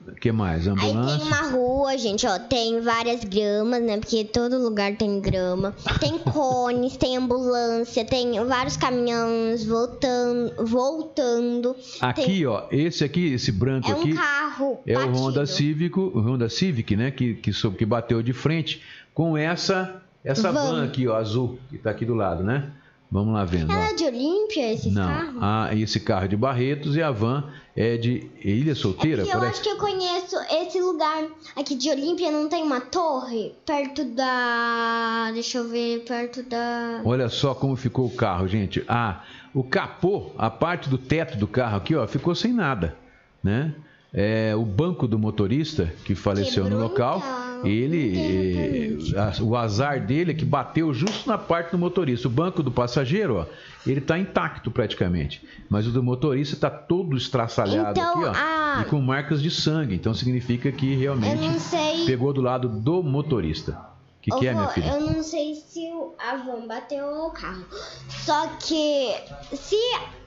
[0.07, 0.69] O que mais?
[0.69, 1.25] Aí tem Ambulância.
[1.27, 2.39] uma rua, gente, ó.
[2.39, 3.99] Tem várias gramas, né?
[3.99, 5.75] Porque todo lugar tem grama.
[5.99, 10.53] Tem cones, tem ambulância, tem vários caminhões voltando.
[10.65, 11.75] voltando.
[12.01, 14.79] Aqui, ó, esse aqui, esse branco É um aqui, carro.
[14.87, 15.19] é o batido.
[15.19, 17.11] Honda Civic, o Honda Civic, né?
[17.11, 18.83] Que, que, que bateu de frente
[19.15, 20.85] com essa essa van, Van.
[20.85, 22.71] aqui, ó, azul, que tá aqui do lado, né?
[23.11, 23.71] Vamos lá vendo.
[23.73, 23.85] Ela ó.
[23.91, 25.37] é de Olímpia, esses Não, carros?
[25.41, 27.45] ah, esse carro é de Barretos e a van
[27.77, 29.61] é de Ilha Solteira, Porque eu parece.
[29.61, 35.31] acho que eu conheço esse lugar aqui de Olímpia, não tem uma torre perto da.
[35.33, 37.01] Deixa eu ver, perto da.
[37.05, 38.83] Olha só como ficou o carro, gente.
[38.89, 39.23] Ah,
[39.55, 42.97] o capô, a parte do teto do carro aqui, ó, ficou sem nada,
[43.43, 43.75] né?
[44.13, 47.46] É, o banco do motorista que faleceu no Quebrou, local, então.
[47.65, 52.29] Ele, eh, o azar dele é que bateu justo na parte do motorista.
[52.29, 53.47] O banco do passageiro, ó,
[53.87, 58.83] ele tá intacto praticamente, mas o do motorista está todo estraçalhado Então, aqui, ó, a-
[58.83, 59.95] e com marcas de sangue.
[59.95, 62.05] Então significa que realmente sei.
[62.05, 63.79] pegou do lado do motorista,
[64.21, 64.89] que, que é, minha filha?
[64.91, 67.65] Eu não sei se o- a van bateu o carro.
[68.09, 69.15] Só que
[69.55, 69.77] se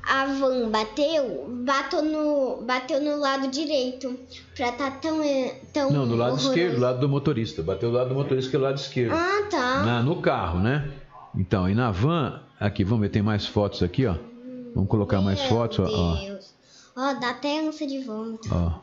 [0.10, 4.16] a van bateu, bateu no, bateu no lado direito.
[4.56, 5.22] Pra tá tão.
[5.22, 6.50] eh, tão Não, do lado horroroso.
[6.50, 7.62] esquerdo, do lado do motorista.
[7.62, 9.14] Bateu do lado do motorista que é o lado esquerdo.
[9.14, 9.84] Ah, tá.
[9.86, 10.92] Na- no carro, né?
[11.36, 14.16] Então, e na van, aqui, vamos ver, tem mais fotos aqui, ó.
[14.74, 16.16] Vamos colocar mais Meu fotos, ó, ó.
[16.16, 16.54] Deus.
[16.98, 18.50] Ó, dá até ânsia de vômito.
[18.52, 18.80] ó.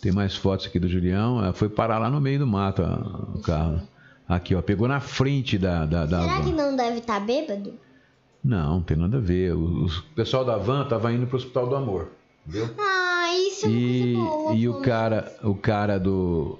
[0.00, 1.38] Tem mais fotos aqui do Julião.
[1.42, 3.80] Ela foi parar lá no meio do mato, ó, o carro.
[4.28, 6.44] Aqui, ó, pegou na frente da, da, da Será van.
[6.44, 7.74] que não deve estar bêbado?
[8.44, 9.54] Não, não tem nada a ver.
[9.54, 12.08] O, o pessoal da van tava indo pro Hospital do Amor,
[12.46, 12.68] entendeu?
[12.78, 14.54] Ah, isso E, é coisa boa.
[14.54, 14.80] e o vô.
[14.80, 16.58] cara, o cara do,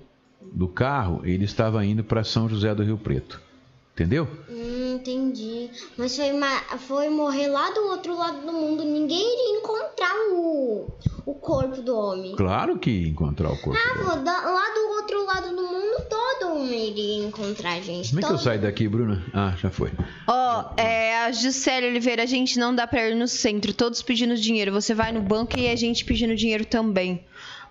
[0.52, 3.40] do carro, ele estava indo para São José do Rio Preto.
[3.94, 4.26] Entendeu?
[4.48, 5.68] Hum, entendi.
[5.98, 6.28] Mas foi,
[6.78, 8.82] foi morrer lá do outro lado do mundo.
[8.84, 10.88] Ninguém iria encontrar o,
[11.26, 12.34] o corpo do homem.
[12.34, 13.78] Claro que ia encontrar o corpo.
[13.78, 14.04] Ah, dele.
[14.04, 18.08] vô, da- lá do outro lado do mundo todo um iria encontrar, gente.
[18.08, 19.22] Como é que eu saio daqui, Bruna?
[19.34, 19.90] Ah, já foi.
[20.26, 24.34] Ó, é, a Gisele Oliveira, a gente não dá pra ir no centro, todos pedindo
[24.36, 24.72] dinheiro.
[24.72, 27.22] Você vai no banco e a gente pedindo dinheiro também.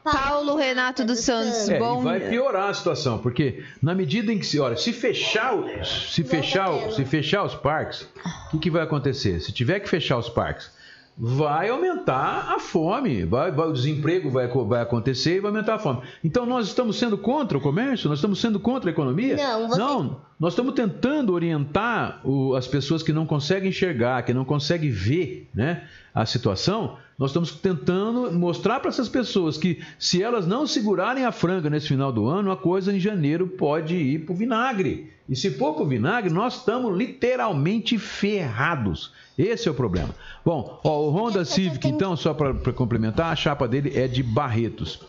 [0.03, 2.01] Paulo Renato dos Santos, É, bom.
[2.01, 5.83] e vai piorar a situação, porque na medida em que se, olha, se fechar, o-
[5.85, 8.07] se fechar, se fechar os parques,
[8.47, 9.39] o que, que vai acontecer?
[9.39, 10.71] Se tiver que fechar os parques,
[11.17, 15.79] vai aumentar a fome, vai, vai- o desemprego vai, vai acontecer e vai aumentar a
[15.79, 16.01] fome.
[16.23, 19.35] Então nós estamos sendo contra o comércio, nós estamos sendo contra a economia?
[19.35, 24.33] Não, você- Não, nós estamos tentando orientar o- as pessoas que não conseguem enxergar, que
[24.33, 25.83] não conseguem ver, né,
[26.13, 26.97] a situação.
[27.21, 31.89] Nós estamos tentando mostrar para essas pessoas que se elas não segurarem a franga nesse
[31.89, 35.11] final do ano, a coisa em janeiro pode ir para o vinagre.
[35.29, 39.13] E se for para o vinagre, nós estamos literalmente ferrados.
[39.37, 40.09] Esse é o problema.
[40.43, 44.99] Bom, ó, o Honda Civic, então, só para complementar, a chapa dele é de Barretos.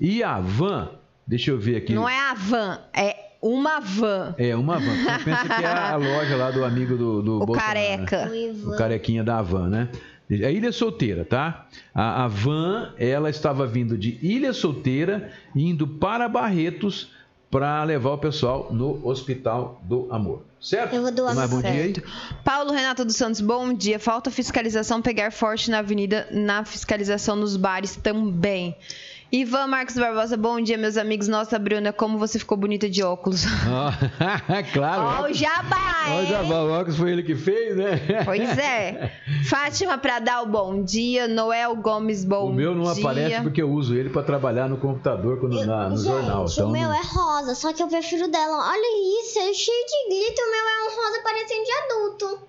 [0.00, 0.90] E a van,
[1.26, 1.94] deixa eu ver aqui.
[1.94, 4.36] Não é a van, é uma van.
[4.38, 4.94] É, uma van.
[4.94, 7.96] Você pensa que é a loja lá do amigo do, do O Bolsonaro, né?
[8.06, 8.36] careca.
[8.36, 8.72] Ivan.
[8.72, 9.88] O carequinha da van, né?
[10.28, 11.66] A Ilha Solteira, tá?
[11.94, 17.12] A, a van, ela estava vindo de Ilha Solteira, indo para Barretos
[17.50, 20.42] para levar o pessoal no Hospital do Amor.
[20.60, 20.94] Certo?
[20.94, 21.94] Eu vou doar mais bom dia aí?
[22.44, 24.00] Paulo Renato dos Santos, bom dia.
[24.00, 28.76] Falta fiscalização pegar forte na avenida, na fiscalização nos bares também.
[29.32, 31.26] Ivan Marcos Barbosa, bom dia, meus amigos.
[31.26, 33.42] Nossa, Bruna, como você ficou bonita de óculos.
[33.66, 33.92] Ah,
[34.72, 35.02] claro.
[35.02, 36.26] Ó, o Olha jabá, o hein?
[36.28, 38.22] Jabá, o óculos foi ele que fez, né?
[38.24, 39.12] Pois é.
[39.50, 41.26] Fátima Pradal, bom dia.
[41.26, 43.02] Noel Gomes, bom O meu não dia.
[43.02, 46.44] aparece porque eu uso ele para trabalhar no computador, quando, na- no Gente, jornal.
[46.44, 48.56] o Então, meu não- é rosa, só que eu prefiro dela.
[48.70, 50.44] Olha isso, é cheio de glitter.
[50.44, 52.46] O meu é um rosa parecendo de adulto.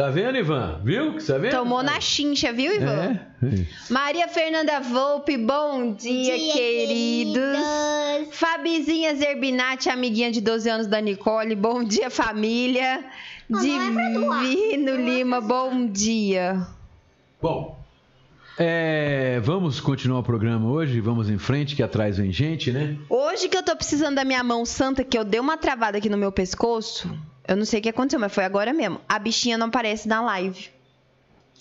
[0.00, 0.80] Tá vendo, Ivan?
[0.82, 1.18] Viu?
[1.18, 1.50] Tá vendo?
[1.50, 3.20] Tomou na chincha, viu, Ivan?
[3.42, 3.66] É.
[3.90, 7.34] Maria Fernanda Volpe, bom dia, queridos.
[7.34, 8.34] queridas.
[8.34, 13.04] Fabizinha Zerbinati, amiguinha de 12 anos da Nicole, bom dia, família.
[13.46, 13.62] não é.
[13.62, 16.66] Divino Lima, bom dia.
[17.42, 17.78] Bom,
[18.58, 22.96] é, vamos continuar o programa hoje, vamos em frente, que atrás vem gente, né?
[23.08, 26.08] Hoje que eu tô precisando da minha mão santa, que eu dei uma travada aqui
[26.08, 27.10] no meu pescoço,
[27.48, 29.00] eu não sei o que aconteceu, mas foi agora mesmo.
[29.08, 30.68] A bichinha não aparece na live.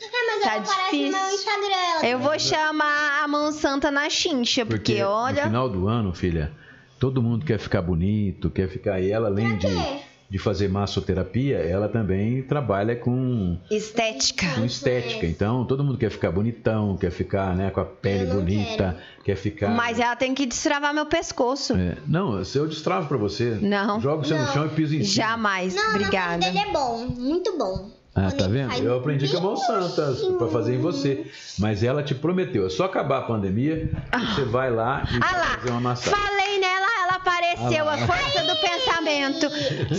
[0.01, 1.35] É, mas Tá ela aparece no meu difícil.
[1.35, 2.07] Instagram.
[2.09, 5.43] Eu vou chamar a mão santa na chincha, porque, no olha.
[5.43, 6.51] final do ano, filha,
[6.99, 9.01] todo mundo quer ficar bonito, quer ficar.
[9.01, 9.99] E ela, além de, quê?
[10.29, 14.45] De fazer massoterapia, ela também trabalha com, Estética.
[14.55, 15.25] com estética.
[15.25, 19.69] Então, todo mundo quer ficar bonitão, quer ficar né, com a pele bonita, quer ficar.
[19.69, 21.73] Mas ela tem que destravar meu pescoço.
[21.75, 23.57] É, não, se eu destravo pra você.
[23.59, 23.99] Não.
[23.99, 24.53] Jogo você no Não.
[24.53, 25.27] chão e piso em cima.
[25.27, 25.73] Jamais.
[25.73, 26.33] Não, Obrigada.
[26.45, 27.89] não, dele é bom, muito bom.
[28.13, 28.73] Ah, tá ele vendo?
[28.83, 31.25] Eu aprendi com a mão bem santa pra fazer em você.
[31.57, 33.89] Mas ela te prometeu, é só acabar a pandemia,
[34.35, 36.19] você vai lá e Ah vai lá, fazer uma massagem.
[36.19, 36.38] ela
[37.67, 39.49] apareceu, a força do pensamento.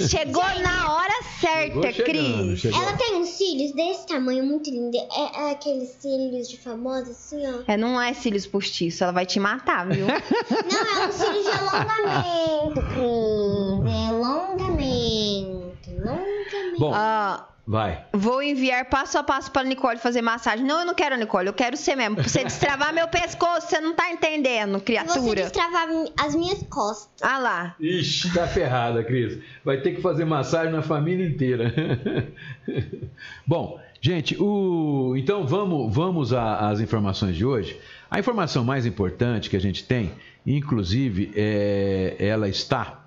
[0.09, 2.61] Chegou na hora Chegou certa, chegando, Cris.
[2.61, 2.83] chegou.
[2.83, 4.97] Ela tem uns cílios desse tamanho, muito lindo.
[4.97, 7.63] É, é aqueles cílios de famosa, assim, ó.
[7.67, 10.07] É, não é cílios postiços, ela vai te matar, viu?
[10.11, 13.95] Não, é um cílio de alongamento, Cris.
[13.95, 16.79] É alongamento, alongamento.
[16.79, 18.05] Bom, Ah, vai.
[18.13, 20.65] vou enviar passo a passo pra Nicole fazer massagem.
[20.67, 22.17] Não, eu não quero, Nicole, eu quero você mesmo.
[22.17, 25.43] Pra você destravar meu pescoço, você não tá entendendo, Se você criatura.
[25.43, 25.87] destravar
[26.19, 27.09] as minhas costas.
[27.23, 27.77] Ah lá.
[27.79, 29.39] Ixi, tá ferrada, Cris.
[29.65, 31.73] Vai ter que fazer massagem na família inteira.
[33.47, 35.15] Bom, gente, o...
[35.17, 37.79] então vamos, vamos a- às informações de hoje.
[38.11, 40.11] A informação mais importante que a gente tem,
[40.47, 42.17] inclusive, é...
[42.19, 43.00] ela está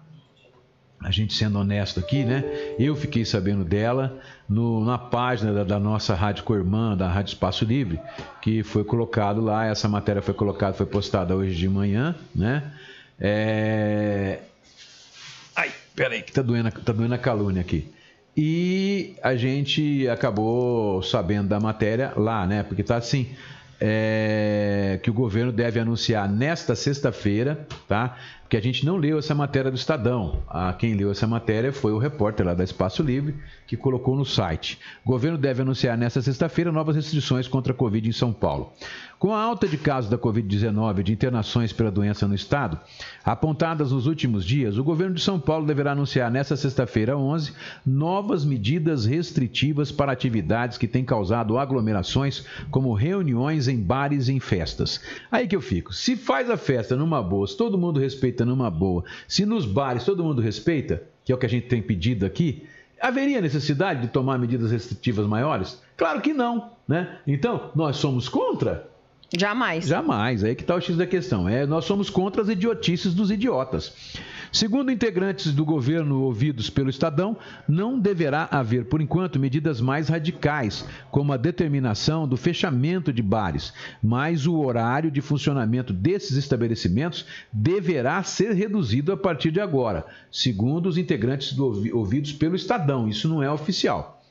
[1.04, 2.44] a gente sendo honesto aqui, né?
[2.80, 7.66] Eu fiquei sabendo dela no- na página da, da nossa Rádio Cormã, da Rádio Espaço
[7.66, 8.00] Livre,
[8.42, 12.64] que foi colocado lá, essa matéria foi colocada, foi postada hoje de manhã, né?
[13.20, 14.40] É...
[15.56, 17.92] Ai, Peraí, que tá doendo, tá doendo a calúnia aqui.
[18.36, 22.64] E a gente acabou sabendo da matéria lá, né?
[22.64, 23.30] Porque tá assim.
[23.86, 28.18] É, que o governo deve anunciar nesta sexta-feira, tá?
[28.54, 30.44] Porque a gente não leu essa matéria do Estadão.
[30.48, 33.34] A quem leu essa matéria foi o repórter lá da Espaço Livre
[33.66, 34.78] que colocou no site.
[35.04, 38.72] O governo deve anunciar nesta sexta-feira novas restrições contra a Covid em São Paulo.
[39.20, 42.78] Com a alta de casos da Covid-19 e de internações pela doença no estado,
[43.24, 47.54] apontadas nos últimos dias, o governo de São Paulo deverá anunciar nesta sexta-feira, 11,
[47.86, 54.40] novas medidas restritivas para atividades que têm causado aglomerações, como reuniões em bares e em
[54.40, 55.00] festas.
[55.32, 55.94] Aí que eu fico.
[55.94, 60.04] Se faz a festa numa boa, se todo mundo respeita numa boa, se nos bares
[60.04, 62.68] todo mundo respeita, que é o que a gente tem pedido aqui,
[63.02, 65.82] haveria necessidade de tomar medidas restritivas maiores?
[65.96, 67.20] Claro que não, né?
[67.26, 68.92] Então, nós somos contra?
[69.38, 69.88] Jamais.
[69.88, 70.44] Jamais.
[70.44, 71.50] Aí que está o X da questão.
[71.50, 73.94] É, nós somos contra as idiotices dos idiotas.
[74.52, 77.36] Segundo integrantes do governo ouvidos pelo Estadão,
[77.68, 83.74] não deverá haver, por enquanto, medidas mais radicais, como a determinação do fechamento de bares,
[84.02, 90.88] mas o horário de funcionamento desses estabelecimentos deverá ser reduzido a partir de agora, segundo
[90.88, 93.10] os integrantes do, ouvidos pelo Estadão.
[93.10, 94.23] Isso não é oficial.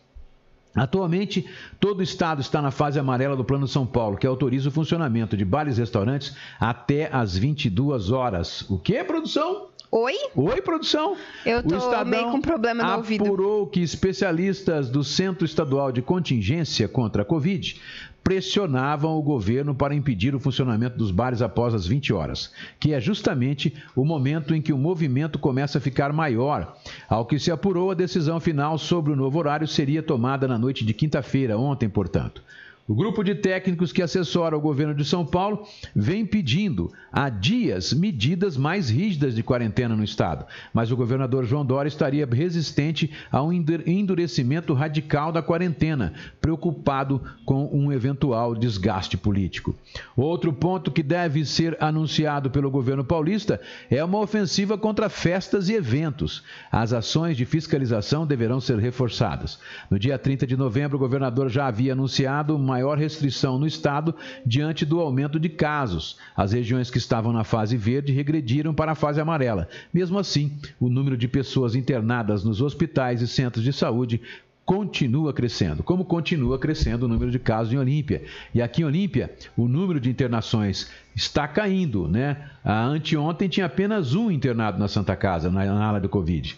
[0.74, 1.46] Atualmente,
[1.78, 5.36] todo o estado está na fase amarela do Plano São Paulo, que autoriza o funcionamento
[5.36, 8.62] de bares e restaurantes até às 22 horas.
[8.70, 9.68] O que, produção?
[9.94, 10.14] Oi?
[10.34, 11.14] Oi, produção.
[11.44, 13.24] Eu tô meio com problema no ouvido.
[13.24, 17.78] apurou que especialistas do Centro Estadual de Contingência contra a Covid
[18.22, 23.00] pressionavam o governo para impedir o funcionamento dos bares após as 20 horas, que é
[23.00, 26.76] justamente o momento em que o movimento começa a ficar maior.
[27.08, 30.84] Ao que se apurou, a decisão final sobre o novo horário seria tomada na noite
[30.84, 32.42] de quinta-feira, ontem, portanto.
[32.88, 35.64] O grupo de técnicos que assessora o governo de São Paulo
[35.94, 41.64] vem pedindo há dias medidas mais rígidas de quarentena no estado, mas o governador João
[41.64, 49.76] Dória estaria resistente a um endurecimento radical da quarentena, preocupado com um eventual desgaste político.
[50.16, 55.74] Outro ponto que deve ser anunciado pelo governo paulista é uma ofensiva contra festas e
[55.74, 56.42] eventos.
[56.70, 59.60] As ações de fiscalização deverão ser reforçadas.
[59.88, 64.14] No dia 30 de novembro, o governador já havia anunciado uma maior restrição no estado
[64.46, 66.16] diante do aumento de casos.
[66.34, 69.68] As regiões que estavam na fase verde regrediram para a fase amarela.
[69.92, 74.22] Mesmo assim, o número de pessoas internadas nos hospitais e centros de saúde
[74.64, 78.24] continua crescendo, como continua crescendo o número de casos em Olímpia.
[78.54, 82.48] E aqui em Olímpia, o número de internações está caindo, né?
[82.64, 86.56] A anteontem tinha apenas um internado na Santa Casa, na, ala do Covid.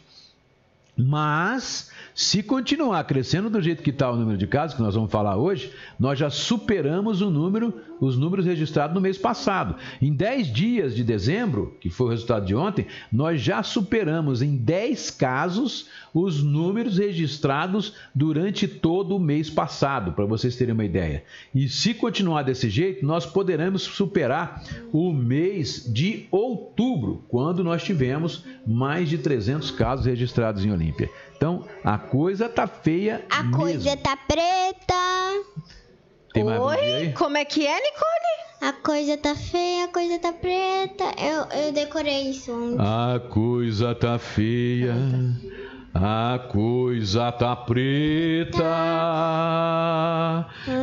[0.97, 5.11] Mas, se continuar crescendo do jeito que está o número de casos, que nós vamos
[5.11, 9.75] falar hoje, nós já superamos o número, os números registrados no mês passado.
[10.01, 14.57] Em 10 dias de dezembro, que foi o resultado de ontem, nós já superamos em
[14.57, 21.25] 10 casos os números registrados durante todo o mês passado, para vocês terem uma ideia.
[21.53, 24.63] E se continuar desse jeito, nós poderemos superar
[24.93, 31.11] o mês de outubro, quando nós tivemos mais de 300 casos registrados em Olímpia.
[31.37, 33.57] Então, a coisa tá feia A mesmo.
[33.59, 34.95] coisa tá preta.
[36.33, 37.13] Tem mais Oi?
[37.17, 38.35] Como é que é, Nicole?
[38.63, 41.05] A coisa tá feia, a coisa tá preta.
[41.19, 42.79] Eu, eu decorei isso ontem.
[42.81, 44.95] A coisa tá feia,
[45.95, 48.65] a coisa tá preta.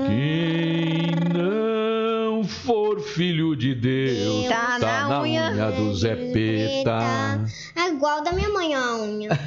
[0.07, 4.77] Quem não for filho de Deus Tá
[5.09, 5.71] na unha.
[5.71, 7.41] do Zé Peta.
[7.75, 9.29] É igual da minha mãe a unha.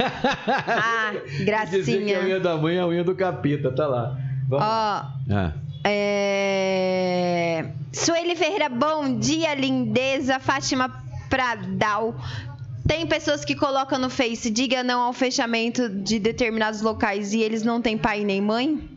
[0.46, 2.20] Ah, Dizer que a gracinha.
[2.20, 4.16] unha da mãe é a unha do capeta, tá lá.
[4.48, 4.64] Vamos.
[4.66, 5.04] Ó,
[5.34, 5.52] Ah.
[5.84, 7.64] é...
[7.92, 10.38] Sueli Ferreira, bom dia, lindeza.
[10.40, 10.90] Fátima
[11.30, 12.14] Pradal.
[12.86, 17.62] Tem pessoas que colocam no Face, diga não ao fechamento de determinados locais e eles
[17.62, 18.90] não têm pai nem mãe?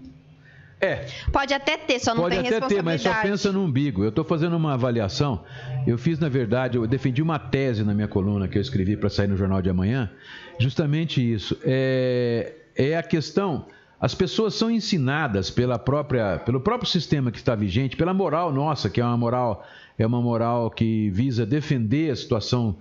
[0.79, 4.03] É, Pode até ter, só não Pode tem até ter, mas só pensa no umbigo.
[4.03, 5.43] Eu estou fazendo uma avaliação.
[5.87, 9.09] Eu fiz, na verdade, eu defendi uma tese na minha coluna que eu escrevi para
[9.09, 10.11] sair no Jornal de Amanhã.
[10.59, 11.57] Justamente isso.
[11.63, 13.65] É, é a questão.
[13.99, 18.87] As pessoas são ensinadas pela própria, pelo próprio sistema que está vigente, pela moral nossa,
[18.87, 19.65] que é uma moral,
[19.97, 22.77] é uma moral que visa defender a situação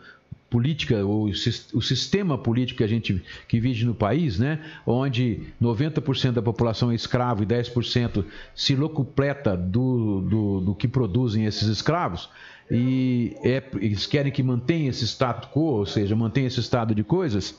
[0.48, 4.60] política, o, sis- o sistema político que a gente que vive no país, né?
[4.86, 8.24] onde 90% da população é escravo e 10%
[8.54, 12.28] se locupleta do, do, do que produzem esses escravos,
[12.70, 17.02] e é- eles querem que mantenha esse status quo, ou seja, mantenha esse estado de
[17.04, 17.54] coisas.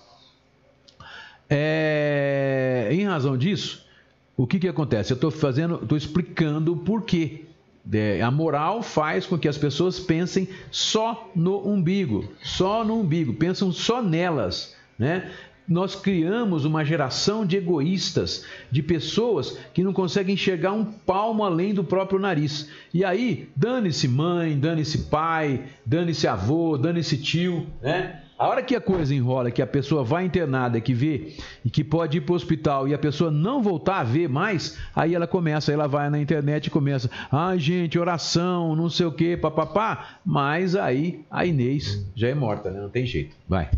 [1.49, 3.85] É, em razão disso,
[4.35, 5.11] o que, que acontece?
[5.11, 7.45] Eu estou fazendo, estou explicando o porquê.
[7.93, 13.33] É, a moral faz com que as pessoas pensem só no umbigo, só no umbigo,
[13.33, 15.31] pensam só nelas, né?
[15.67, 21.73] nós criamos uma geração de egoístas, de pessoas que não conseguem enxergar um palmo além
[21.73, 22.69] do próprio nariz.
[22.93, 28.23] E aí, dane-se mãe, dane-se pai, dane-se avô, dane-se tio, né?
[28.37, 31.33] A hora que a coisa enrola, que a pessoa vai internada, que vê
[31.65, 34.77] e que pode ir para o hospital e a pessoa não voltar a ver mais,
[34.95, 38.89] aí ela começa, aí ela vai na internet e começa, ai ah, gente, oração, não
[38.89, 42.79] sei o que, papapá, mas aí a Inês já é morta, né?
[42.79, 43.35] Não tem jeito.
[43.49, 43.71] Vai.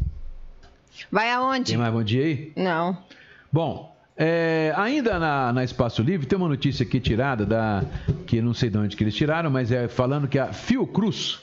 [1.09, 1.71] Vai aonde?
[1.71, 2.51] Tem mais bom dia aí?
[2.57, 2.97] Não.
[3.49, 7.85] Bom, é, ainda na, na, Espaço Livre, tem uma notícia aqui tirada da.
[8.27, 11.39] que não sei de onde que eles tiraram, mas é falando que a Fiocruz,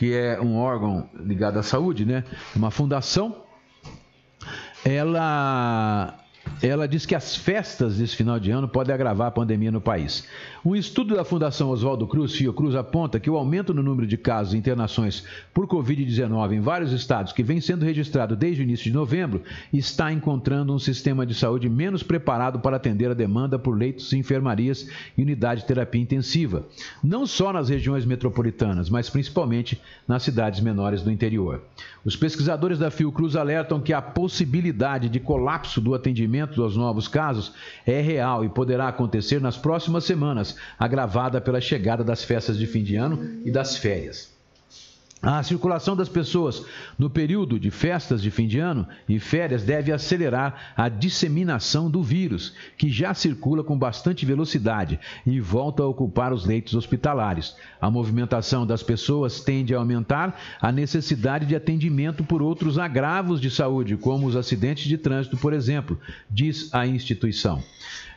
[0.00, 2.24] que é um órgão ligado à saúde, né?
[2.56, 3.44] Uma fundação,
[4.82, 6.18] ela
[6.62, 10.26] ela diz que as festas desse final de ano podem agravar a pandemia no país.
[10.64, 14.52] Um estudo da Fundação Oswaldo Cruz, Fiocruz, aponta que o aumento no número de casos
[14.52, 18.92] e internações por Covid-19 em vários estados, que vem sendo registrado desde o início de
[18.92, 19.42] novembro,
[19.72, 24.86] está encontrando um sistema de saúde menos preparado para atender a demanda por leitos enfermarias
[25.16, 26.66] e unidade de terapia intensiva,
[27.02, 31.62] não só nas regiões metropolitanas, mas principalmente nas cidades menores do interior.
[32.04, 37.52] Os pesquisadores da Fiocruz alertam que a possibilidade de colapso do atendimento dos novos casos
[37.86, 42.82] é real e poderá acontecer nas próximas semanas, agravada pela chegada das festas de fim
[42.82, 44.29] de ano e das férias.
[45.22, 46.64] A circulação das pessoas
[46.98, 52.02] no período de festas de fim de ano e férias deve acelerar a disseminação do
[52.02, 57.54] vírus, que já circula com bastante velocidade e volta a ocupar os leitos hospitalares.
[57.78, 63.50] A movimentação das pessoas tende a aumentar a necessidade de atendimento por outros agravos de
[63.50, 66.00] saúde, como os acidentes de trânsito, por exemplo,
[66.30, 67.62] diz a instituição.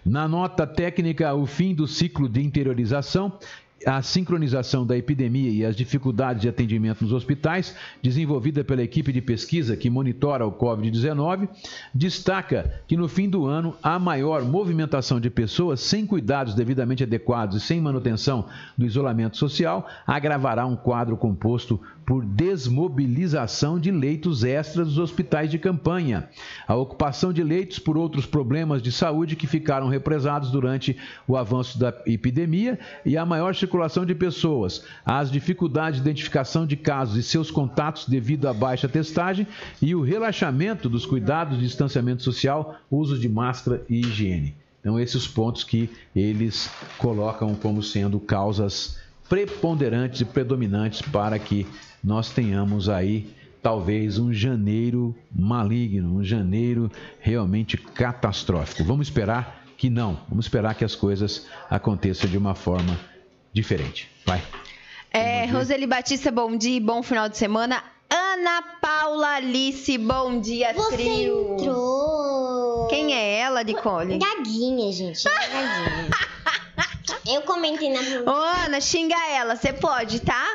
[0.05, 3.39] Na nota técnica, o fim do ciclo de interiorização
[3.85, 9.21] a sincronização da epidemia e as dificuldades de atendimento nos hospitais, desenvolvida pela equipe de
[9.21, 11.49] pesquisa que monitora o Covid-19,
[11.93, 17.57] destaca que no fim do ano a maior movimentação de pessoas sem cuidados devidamente adequados
[17.57, 24.87] e sem manutenção do isolamento social agravará um quadro composto por desmobilização de leitos extras
[24.87, 26.29] dos hospitais de campanha,
[26.67, 30.97] a ocupação de leitos por outros problemas de saúde que ficaram represados durante
[31.27, 36.75] o avanço da epidemia e a maior circulação de pessoas, as dificuldades de identificação de
[36.75, 39.47] casos e seus contatos devido à baixa testagem
[39.81, 44.55] e o relaxamento dos cuidados de distanciamento social, uso de máscara e higiene.
[44.79, 48.99] Então, esses os pontos que eles colocam como sendo causas
[49.29, 51.65] preponderantes e predominantes para que
[52.03, 58.83] nós tenhamos aí talvez um janeiro maligno, um janeiro realmente catastrófico.
[58.83, 62.99] Vamos esperar que não, vamos esperar que as coisas aconteçam de uma forma
[63.53, 64.09] diferente.
[64.25, 64.41] Vai.
[65.11, 67.83] É, Roseli Batista, bom dia, bom final de semana.
[68.09, 71.53] Ana Paula Alice, bom dia, Você trio.
[71.53, 72.87] entrou.
[72.89, 74.17] Quem é ela, Nicole?
[74.19, 75.27] Gaguinha, gente.
[75.27, 76.09] é Gaguinha.
[77.25, 77.99] Eu comentei na
[78.29, 78.35] Ô,
[78.65, 80.45] Ana, xinga ela, você pode, tá?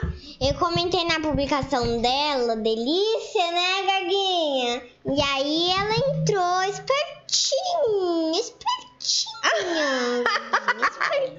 [0.40, 4.82] Eu comentei na publicação dela, delícia, né, Gaguinha?
[5.04, 8.88] E aí ela entrou espertinha, espertinha.
[9.00, 10.24] espertinha.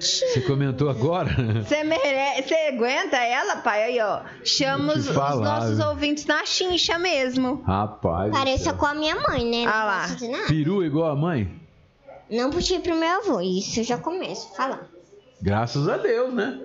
[0.00, 1.30] Você comentou agora?
[1.64, 2.42] Você mere...
[2.42, 3.84] Você aguenta ela, pai?
[3.84, 4.20] Aí, ó.
[4.44, 5.88] Chama os, nossos viu?
[5.88, 7.62] ouvintes na chincha mesmo.
[7.62, 8.30] Rapaz.
[8.30, 9.64] Pareça com a minha mãe, né?
[9.66, 10.06] Ah lá.
[10.46, 11.50] Peru igual a mãe?
[12.30, 14.86] Não puxei pro meu avô, isso eu já começo a falar.
[15.40, 16.60] Graças a Deus, né?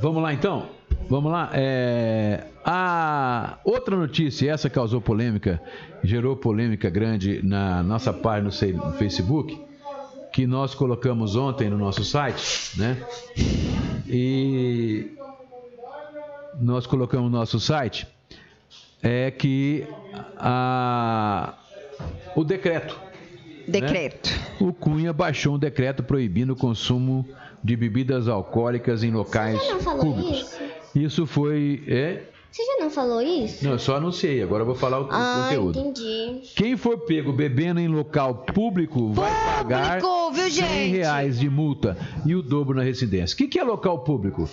[0.00, 0.75] Vamos lá então?
[1.08, 1.50] Vamos lá.
[1.52, 5.60] É, A outra notícia, essa causou polêmica,
[6.02, 9.60] gerou polêmica grande na nossa página no sei- no Facebook,
[10.32, 12.96] que nós colocamos ontem no nosso site, né?
[14.08, 15.12] E
[16.60, 18.06] nós colocamos no nosso site
[19.02, 19.86] é que
[20.38, 21.54] a,
[22.34, 22.98] o decreto
[23.68, 24.30] Decreto.
[24.60, 27.26] o Cunha baixou um decreto proibindo o consumo
[27.62, 30.40] de bebidas alcoólicas em locais Você já não falou públicos.
[30.40, 30.75] isso?
[30.96, 31.82] Isso foi.
[31.86, 32.22] É?
[32.50, 33.62] Você já não falou isso?
[33.62, 35.78] Não, eu só anunciei, agora eu vou falar o, o ah, conteúdo.
[35.78, 36.40] entendi.
[36.56, 40.96] Quem for pego bebendo em local público vai pagar Público, viu, 100 gente?
[40.96, 43.34] reais de multa e o dobro na residência.
[43.34, 44.48] O que, que é local público?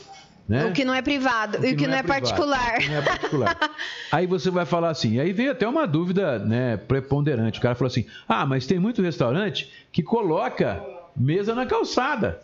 [0.46, 0.66] Né?
[0.66, 2.76] O que não é privado e o que não é, privado, particular.
[2.76, 3.58] o que não é particular.
[4.12, 7.60] aí você vai falar assim, aí veio até uma dúvida né, preponderante.
[7.60, 10.84] O cara falou assim: ah, mas tem muito restaurante que coloca
[11.16, 12.42] mesa na calçada.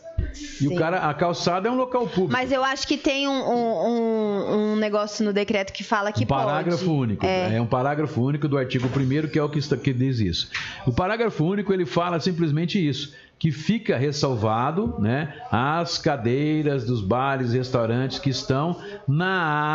[0.61, 0.75] E o Sim.
[0.75, 2.31] cara, a calçada é um local público.
[2.31, 6.23] Mas eu acho que tem um, um, um- um negócio no decreto que fala que
[6.23, 6.89] um parágrafo pode.
[6.99, 7.25] único.
[7.25, 7.55] É.
[7.55, 7.61] É.
[7.61, 10.49] um parágrafo único do artigo 1 que é o que, está- que diz isso.
[10.85, 17.53] O parágrafo único ele fala simplesmente isso, que fica ressalvado, né, as cadeiras dos bares
[17.53, 19.29] e restaurantes que estão na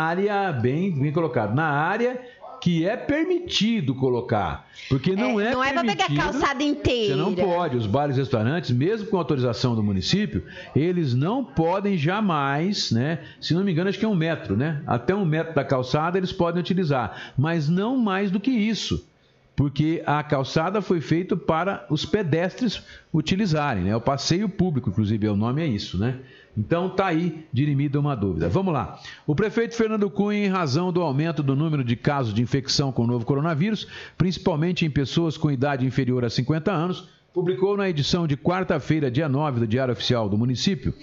[0.07, 2.21] área bem, bem colocado, na área
[2.65, 4.67] que é permitido colocar.
[4.89, 7.13] Porque não é, é Não é pra pegar a calçada inteira.
[7.13, 7.77] Você não pode.
[7.77, 10.43] Os bares e restaurantes, mesmo com autorização do município,
[10.75, 13.19] eles não podem jamais, né?
[13.39, 14.81] Se não me engano, acho que é um metro, né?
[14.87, 17.33] Até um metro da calçada eles podem utilizar.
[17.37, 19.07] Mas não mais do que isso
[19.55, 22.83] porque a calçada foi feita para os pedestres
[23.13, 23.95] utilizarem, né?
[23.95, 26.19] O passeio público, inclusive, o nome é isso, né?
[26.57, 28.47] Então tá aí dirimida uma dúvida.
[28.47, 28.99] Vamos lá.
[29.27, 33.03] O prefeito Fernando Cunha, em razão do aumento do número de casos de infecção com
[33.03, 33.87] o novo coronavírus,
[34.17, 39.27] principalmente em pessoas com idade inferior a 50 anos, publicou na edição de quarta-feira, dia
[39.27, 40.93] 9 do Diário Oficial do Município,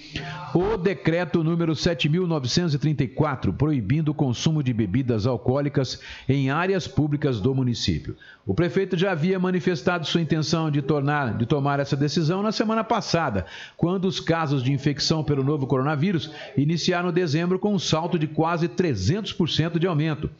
[0.55, 8.16] o decreto número 7.934, proibindo o consumo de bebidas alcoólicas em áreas públicas do município.
[8.47, 12.83] O prefeito já havia manifestado sua intenção de, tornar, de tomar essa decisão na semana
[12.83, 13.45] passada,
[13.76, 18.26] quando os casos de infecção pelo novo coronavírus iniciaram em dezembro com um salto de
[18.26, 20.30] quase 300% de aumento,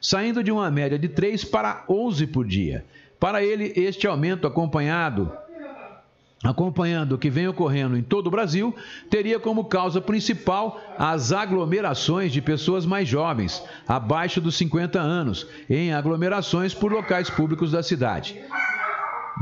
[0.00, 2.86] saindo de uma média de 3 para 11 por dia.
[3.20, 5.30] Para ele, este aumento acompanhado
[6.42, 8.74] acompanhando o que vem ocorrendo em todo o Brasil,
[9.08, 15.92] teria como causa principal as aglomerações de pessoas mais jovens, abaixo dos 50 anos, em
[15.92, 18.40] aglomerações por locais públicos da cidade.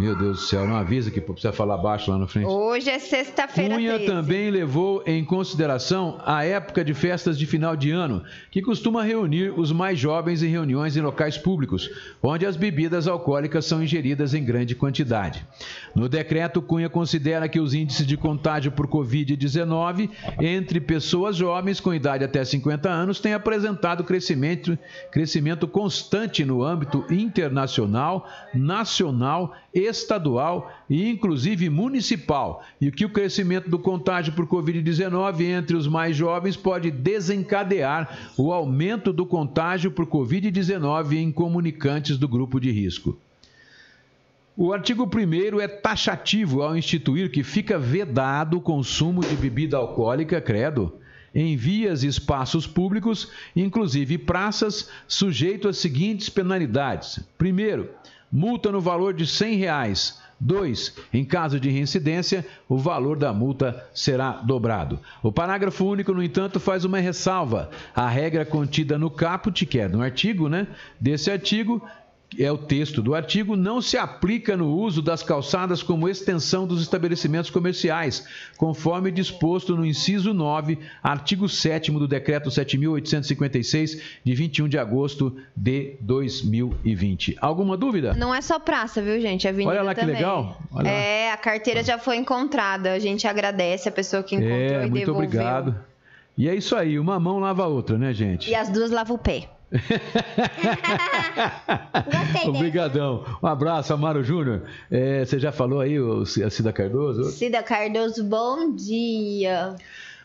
[0.00, 2.46] Meu Deus do céu, não avisa que precisa falar baixo lá na frente.
[2.46, 3.74] Hoje é sexta-feira.
[3.74, 4.06] Cunha 13.
[4.06, 9.52] também levou em consideração a época de festas de final de ano, que costuma reunir
[9.60, 11.90] os mais jovens em reuniões em locais públicos,
[12.22, 15.46] onde as bebidas alcoólicas são ingeridas em grande quantidade.
[15.94, 20.08] No decreto, Cunha considera que os índices de contágio por Covid-19
[20.40, 24.78] entre pessoas jovens com idade até 50 anos têm apresentado crescimento,
[25.12, 29.54] crescimento constante no âmbito internacional, nacional
[29.98, 36.16] estadual e inclusive municipal, e que o crescimento do contágio por Covid-19 entre os mais
[36.16, 43.18] jovens pode desencadear o aumento do contágio por Covid-19 em comunicantes do grupo de risco.
[44.56, 50.40] O artigo 1 é taxativo ao instituir que fica vedado o consumo de bebida alcoólica,
[50.40, 50.92] credo,
[51.34, 57.20] em vias e espaços públicos, inclusive praças, sujeito às seguintes penalidades.
[57.38, 57.88] Primeiro,
[58.30, 60.20] multa no valor de 100 reais.
[60.40, 60.96] 2.
[61.12, 64.98] Em caso de reincidência, o valor da multa será dobrado.
[65.22, 67.70] O parágrafo único, no entanto, faz uma ressalva.
[67.94, 70.66] A regra contida no caput, que é no artigo, né?
[70.98, 71.86] Desse artigo,
[72.38, 76.80] é o texto do artigo, não se aplica no uso das calçadas como extensão dos
[76.80, 78.24] estabelecimentos comerciais,
[78.56, 85.96] conforme disposto no inciso 9, artigo 7 do decreto 7856 de 21 de agosto de
[86.00, 87.36] 2020.
[87.40, 88.14] Alguma dúvida?
[88.14, 89.46] Não é só praça, viu, gente?
[89.48, 90.16] Avenida Olha lá que também.
[90.16, 90.60] legal.
[90.72, 90.90] Olha lá.
[90.90, 92.92] é, a carteira já foi encontrada.
[92.92, 95.24] A gente agradece a pessoa que encontrou É, e muito devolveu.
[95.24, 95.74] obrigado.
[96.36, 98.48] E é isso aí, uma mão lava a outra, né, gente?
[98.48, 99.48] E as duas lavam o pé.
[102.04, 102.48] Gostei.
[102.48, 103.24] Obrigadão.
[103.42, 104.62] Um abraço, Amaro Júnior.
[104.90, 107.30] É, você já falou aí, o a Cida Cardoso?
[107.30, 109.76] Cida Cardoso, bom dia.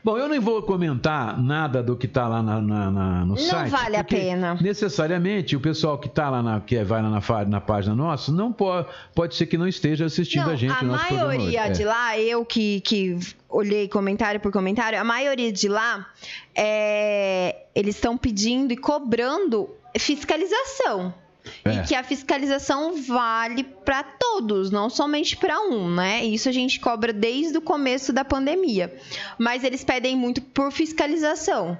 [0.05, 3.37] Bom, eu nem vou comentar nada do que está lá na, na- na- no Não
[3.37, 3.71] site.
[3.71, 4.55] vale a pena.
[4.61, 8.53] Necessariamente, o pessoal que está lá na, que vai lá na, na página nossa, não
[8.53, 10.71] pode, pode ser que não esteja assistindo Não, a gente.
[10.71, 11.85] a maioria de É.
[11.87, 13.17] lá, eu que, que
[13.49, 16.05] olhei comentário por comentário, a maioria de lá,
[16.53, 21.11] é, eles estão pedindo e cobrando fiscalização.
[21.63, 21.75] É.
[21.75, 26.23] E que a fiscalização vale para todos, não somente para um, né?
[26.25, 28.93] Isso a gente cobra desde o começo da pandemia.
[29.37, 31.77] Mas eles pedem muito por fiscalização.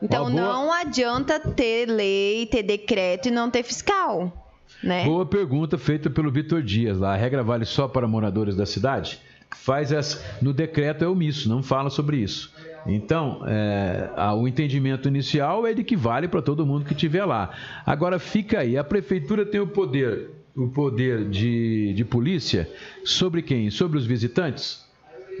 [0.00, 5.04] Então boa- não adianta ter lei, ter decreto e não ter fiscal, né?
[5.04, 7.12] Boa pergunta feita pelo Vitor Dias lá.
[7.14, 9.20] A regra vale só para moradores da cidade?
[9.54, 10.20] Faz essa.
[10.40, 12.51] No decreto é omisso, não fala sobre isso.
[12.86, 17.50] Então, é, o entendimento inicial é de que vale para todo mundo que estiver lá.
[17.86, 22.68] Agora fica aí, a prefeitura tem o poder, o poder de, de polícia
[23.04, 23.70] sobre quem?
[23.70, 24.84] Sobre os visitantes?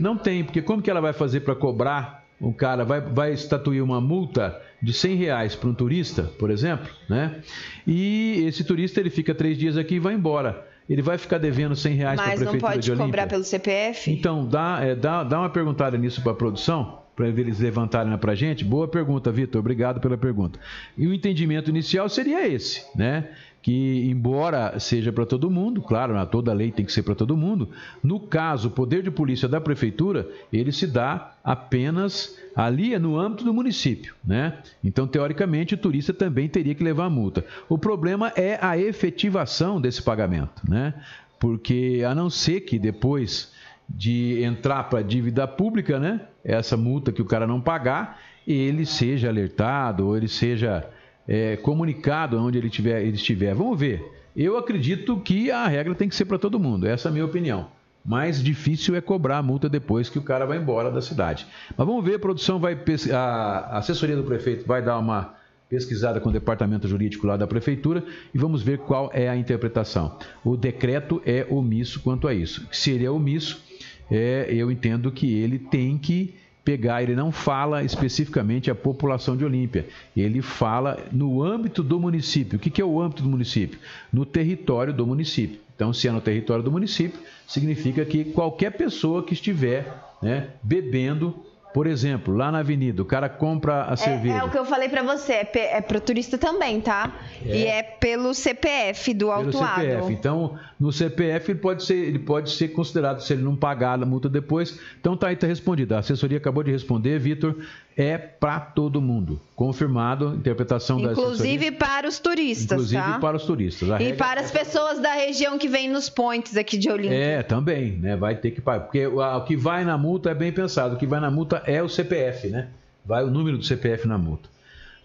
[0.00, 2.84] Não tem, porque como que ela vai fazer para cobrar um cara?
[2.84, 7.40] Vai, vai estatuir uma multa de 100 reais para um turista, por exemplo, né?
[7.86, 10.66] E esse turista ele fica três dias aqui e vai embora.
[10.88, 13.06] Ele vai ficar devendo 100 reais para a Mas não prefeitura pode de Olímpia.
[13.06, 14.10] cobrar pelo CPF?
[14.10, 18.32] Então, dá, é, dá, dá uma perguntada nisso para a produção, para eles levantarem para
[18.32, 18.64] a gente.
[18.64, 19.60] Boa pergunta, Vitor.
[19.60, 20.58] Obrigado pela pergunta.
[20.96, 23.28] E o entendimento inicial seria esse, né?
[23.60, 27.36] Que, embora seja para todo mundo, claro, né, toda lei tem que ser para todo
[27.36, 27.68] mundo,
[28.02, 33.16] no caso, o poder de polícia da prefeitura, ele se dá apenas ali é no
[33.16, 34.58] âmbito do município, né?
[34.82, 37.44] Então, teoricamente, o turista também teria que levar a multa.
[37.68, 40.94] O problema é a efetivação desse pagamento, né?
[41.38, 43.52] Porque, a não ser que depois
[43.88, 46.20] de entrar para a dívida pública, né?
[46.44, 50.88] Essa multa que o cara não pagar, ele seja alertado ou ele seja
[51.26, 53.54] é, comunicado onde ele, tiver, ele estiver.
[53.54, 54.04] Vamos ver.
[54.34, 56.86] Eu acredito que a regra tem que ser para todo mundo.
[56.86, 57.68] Essa é a minha opinião.
[58.04, 61.46] Mais difícil é cobrar a multa depois que o cara vai embora da cidade.
[61.76, 62.76] Mas vamos ver, a produção vai.
[63.12, 65.34] A assessoria do prefeito vai dar uma
[65.68, 70.18] pesquisada com o departamento jurídico lá da prefeitura e vamos ver qual é a interpretação.
[70.44, 72.66] O decreto é omisso quanto a isso.
[72.70, 73.64] Se ele é omisso,
[74.12, 79.44] é, eu entendo que ele tem que pegar, ele não fala especificamente a população de
[79.44, 82.56] Olímpia, ele fala no âmbito do município.
[82.56, 83.78] O que, que é o âmbito do município?
[84.12, 85.58] No território do município.
[85.74, 89.92] Então, se é no território do município, significa que qualquer pessoa que estiver
[90.22, 91.34] né, bebendo
[91.72, 94.34] por exemplo, lá na avenida, o cara compra a cerveja.
[94.34, 97.12] É, é o que eu falei para você, é, é pro turista também, tá?
[97.44, 97.56] É.
[97.56, 99.80] E é pelo CPF do autuado.
[99.80, 100.12] Pelo CPF.
[100.12, 104.06] Então, no CPF ele pode ser, ele pode ser considerado se ele não pagar a
[104.06, 104.78] multa depois.
[105.00, 105.94] Então tá aí tá respondido.
[105.94, 107.56] A assessoria acabou de responder, Vitor
[107.96, 109.40] é para todo mundo.
[109.54, 113.18] Confirmado, interpretação Inclusive da Inclusive para os turistas, Inclusive tá?
[113.18, 114.00] para os turistas.
[114.00, 117.16] E para as pessoas da região que vêm nos pontes aqui de Olímpia.
[117.16, 118.16] É, também, né?
[118.16, 118.84] Vai ter que pagar.
[118.84, 120.96] Porque o que vai na multa é bem pensado.
[120.96, 122.68] O que vai na multa é o CPF, né?
[123.04, 124.48] Vai o número do CPF na multa.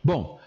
[0.03, 0.39] Bom,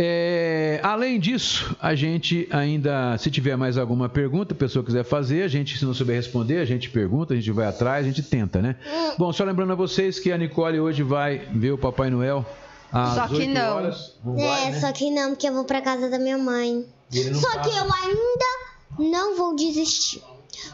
[0.00, 5.42] é, além disso, a gente ainda, se tiver mais alguma pergunta, a pessoa quiser fazer,
[5.42, 8.22] a gente, se não souber responder, a gente pergunta, a gente vai atrás, a gente
[8.22, 8.76] tenta, né?
[9.18, 12.46] Bom, só lembrando a vocês que a Nicole hoje vai ver o Papai Noel
[12.92, 13.76] às só que 8 não.
[13.76, 14.16] horas.
[14.24, 14.80] Não é, vai, né?
[14.80, 16.86] só que não, porque eu vou pra casa da minha mãe.
[17.10, 17.68] Só passa.
[17.68, 20.22] que eu ainda não vou desistir.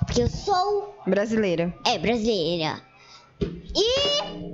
[0.01, 0.95] Porque eu sou.
[1.07, 1.75] Brasileira.
[1.87, 2.79] É, brasileira.
[3.41, 4.54] E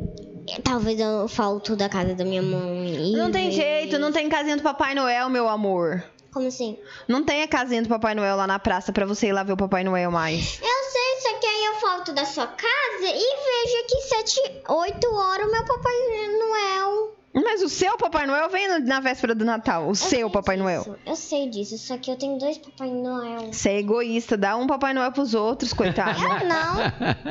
[0.63, 3.13] Talvez eu falto da casa da minha mãe.
[3.13, 6.03] Não tem jeito, não tem casinha do Papai Noel, meu amor.
[6.33, 6.79] Como assim?
[7.09, 9.53] Não tem a casinha do Papai Noel lá na praça pra você ir lá ver
[9.53, 10.61] o Papai Noel mais.
[10.63, 15.15] Eu sei, só que aí eu falto da sua casa e vejo que 7, 8
[15.15, 15.93] horas o meu Papai
[16.39, 19.87] Noel mas o seu Papai Noel vem na véspera do Natal.
[19.87, 20.65] O eu seu Papai disso.
[20.65, 20.97] Noel.
[21.07, 23.53] Eu sei disso, só que eu tenho dois Papai Noel.
[23.53, 26.19] Você é egoísta, dá um Papai Noel pros outros, coitado.
[26.21, 26.77] eu não.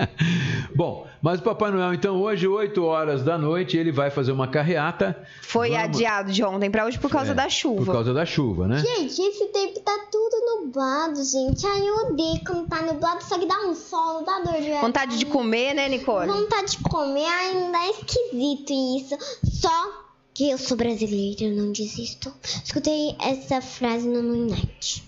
[0.74, 4.48] Bom, mas o Papai Noel, então, hoje, 8 horas da noite, ele vai fazer uma
[4.48, 5.18] carreata.
[5.42, 5.84] Foi Vamos...
[5.84, 7.86] adiado de ontem pra hoje por causa é, da chuva.
[7.86, 8.80] Por causa da chuva, né?
[8.80, 11.66] Gente, esse tempo tá tudo nublado, gente.
[11.66, 15.18] Ai, eu odeio quando tá nublado, só que dá um sol, dá dor de Vontade
[15.18, 16.32] de comer, né, Nicole?
[16.32, 19.18] Vontade de comer, ainda é esquisito isso.
[19.44, 22.34] Só que eu sou brasileira, eu não desisto.
[22.64, 25.04] Escutei essa frase no Night.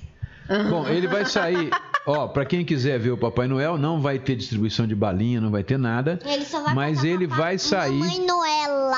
[0.70, 1.70] Bom, ele vai sair.
[2.05, 5.51] Ó, para quem quiser ver o Papai Noel, não vai ter distribuição de balinha, não
[5.51, 6.19] vai ter nada.
[6.25, 7.91] Ele só vai mas ele vai sair.
[7.99, 8.97] Mamãe Noela.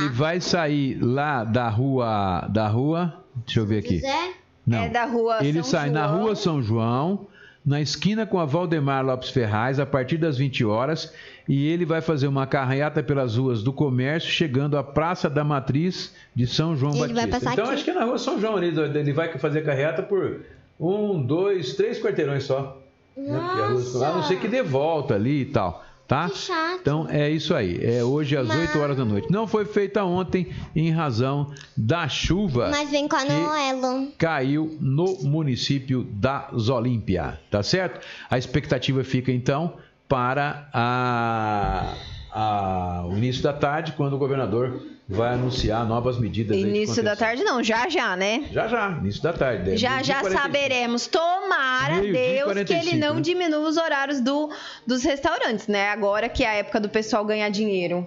[0.00, 3.22] Ele vai sair lá da rua, da rua.
[3.44, 3.96] Deixa eu ver aqui.
[3.96, 4.32] Quiser?
[4.66, 4.78] Não.
[4.78, 5.94] É da rua Ele São sai João.
[5.94, 7.26] na rua São João,
[7.64, 11.12] na esquina com a Valdemar Lopes Ferraz, a partir das 20 horas
[11.48, 16.12] e ele vai fazer uma carreata pelas ruas do comércio, chegando à Praça da Matriz
[16.34, 17.52] de São João ele Batista.
[17.52, 17.74] então aqui.
[17.74, 20.40] acho que é na rua São João ali, ele vai fazer carreata por
[20.78, 22.80] um, dois, três quarteirões só.
[23.16, 23.98] Nossa.
[23.98, 24.06] Né?
[24.06, 25.84] A não ser que dê volta ali e tal.
[26.06, 26.28] Tá?
[26.28, 26.78] Que chato.
[26.80, 27.84] Então é isso aí.
[27.84, 28.68] É hoje às Mas...
[28.68, 29.30] 8 horas da noite.
[29.30, 32.68] Não foi feita ontem em razão da chuva.
[32.70, 34.12] Mas vem com a Noelo.
[34.16, 37.40] Caiu no município das Olímpia.
[37.50, 38.06] Tá certo?
[38.30, 39.74] A expectativa fica então
[40.08, 41.94] para a,
[42.30, 46.56] a, o início da tarde, quando o governador vai anunciar novas medidas.
[46.56, 48.48] Início da tarde não, já já, né?
[48.50, 49.76] Já já, início da tarde.
[49.76, 51.06] Já já saberemos.
[51.06, 53.20] Tomara Deus 45, que ele não né?
[53.20, 54.50] diminua os horários do,
[54.86, 55.88] dos restaurantes, né?
[55.90, 58.06] Agora que é a época do pessoal ganhar dinheiro.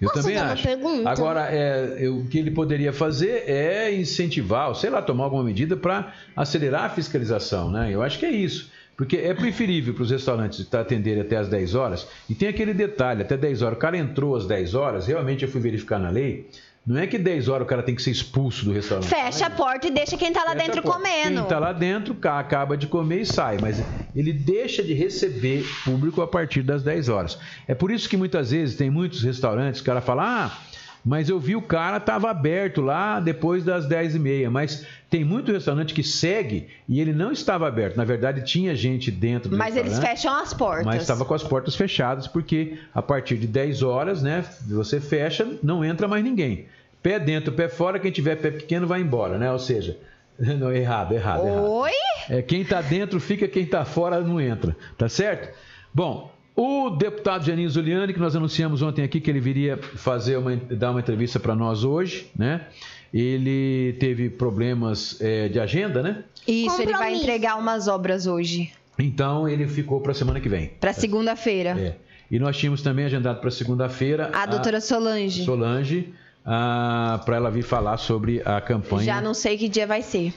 [0.00, 0.68] Eu Posso também acho.
[1.06, 5.44] Agora, é, eu, o que ele poderia fazer é incentivar, ou sei lá, tomar alguma
[5.44, 7.88] medida para acelerar a fiscalização, né?
[7.90, 8.70] Eu acho que é isso.
[9.02, 12.06] Porque é preferível para os restaurantes atenderem até as 10 horas.
[12.30, 13.76] E tem aquele detalhe, até 10 horas.
[13.76, 16.48] O cara entrou às 10 horas, realmente eu fui verificar na lei.
[16.86, 19.08] Não é que 10 horas o cara tem que ser expulso do restaurante.
[19.08, 21.34] Fecha a porta e deixa quem está lá Fecha dentro comendo.
[21.34, 23.58] Quem está lá dentro acaba de comer e sai.
[23.60, 23.82] Mas
[24.14, 27.36] ele deixa de receber público a partir das 10 horas.
[27.66, 30.58] É por isso que muitas vezes tem muitos restaurantes que o cara fala: ah
[31.04, 34.50] mas eu vi o cara estava aberto lá depois das 10 e meia.
[34.50, 37.96] Mas tem muito restaurante que segue e ele não estava aberto.
[37.96, 40.86] Na verdade, tinha gente dentro do Mas eles fecham as portas.
[40.86, 44.44] Mas estava com as portas fechadas, porque a partir de 10 horas, né?
[44.68, 46.66] Você fecha, não entra mais ninguém.
[47.02, 49.50] Pé dentro, pé fora, quem tiver pé pequeno vai embora, né?
[49.50, 49.98] Ou seja,
[50.38, 51.68] não, errado, errado, errado.
[51.68, 51.90] Oi?
[52.28, 55.52] É, quem está dentro fica, quem está fora não entra, tá certo?
[55.92, 60.54] Bom, o deputado Janinho Zuliani, que nós anunciamos ontem aqui que ele viria fazer uma,
[60.56, 62.66] dar uma entrevista para nós hoje, né?
[63.12, 66.24] Ele teve problemas é, de agenda, né?
[66.46, 68.72] Isso, ele vai entregar umas obras hoje.
[68.98, 70.70] Então ele ficou para a semana que vem.
[70.80, 71.70] Para segunda-feira.
[71.70, 71.96] É.
[72.30, 75.44] E nós tínhamos também agendado para segunda-feira a, a doutora Solange.
[75.44, 76.12] Solange
[76.44, 79.04] ah, para ela vir falar sobre a campanha.
[79.04, 80.34] Já não sei que dia vai ser.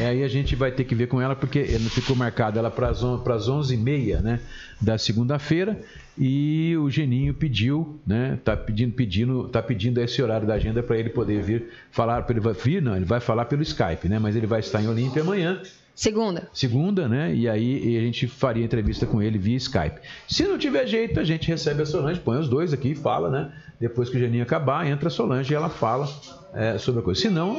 [0.00, 2.88] É, aí a gente vai ter que ver com ela, porque ficou marcado ela para
[2.88, 4.40] as 11h30 né,
[4.80, 5.80] da segunda-feira
[6.16, 8.38] e o Geninho pediu, né?
[8.44, 12.40] Tá pedindo, pedindo, tá pedindo esse horário da agenda para ele poder vir falar, ele
[12.40, 14.18] vai vir, não, ele vai falar pelo Skype, né?
[14.18, 15.60] Mas ele vai estar em Olímpia amanhã.
[15.94, 16.48] Segunda.
[16.52, 17.34] Segunda, né?
[17.34, 20.00] E aí a gente faria entrevista com ele via Skype.
[20.28, 23.28] Se não tiver jeito, a gente recebe a Solange, põe os dois aqui e fala,
[23.28, 23.52] né?
[23.78, 26.08] Depois que o Geninho acabar, entra a Solange e ela fala
[26.54, 27.20] é, sobre a coisa.
[27.20, 27.56] Se não,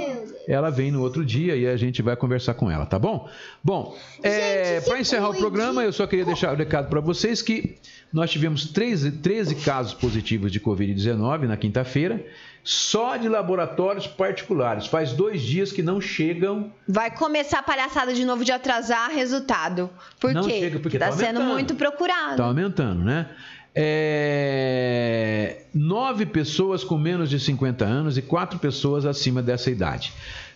[0.47, 3.29] ela vem no outro dia e a gente vai conversar com ela, tá bom?
[3.63, 7.41] Bom, é, para encerrar o programa, eu só queria deixar o um recado para vocês
[7.41, 7.77] que
[8.13, 12.23] nós tivemos 13, 13 casos positivos de Covid-19 na quinta-feira,
[12.63, 14.85] só de laboratórios particulares.
[14.85, 16.71] Faz dois dias que não chegam.
[16.87, 19.89] Vai começar a palhaçada de novo de atrasar resultado.
[20.19, 20.59] Por não quê?
[20.59, 22.33] Chega porque está tá sendo muito procurado.
[22.33, 23.29] Está aumentando, né?
[23.75, 25.63] É...
[25.73, 30.13] Nove pessoas com menos de 50 anos e quatro pessoas acima dessa idade.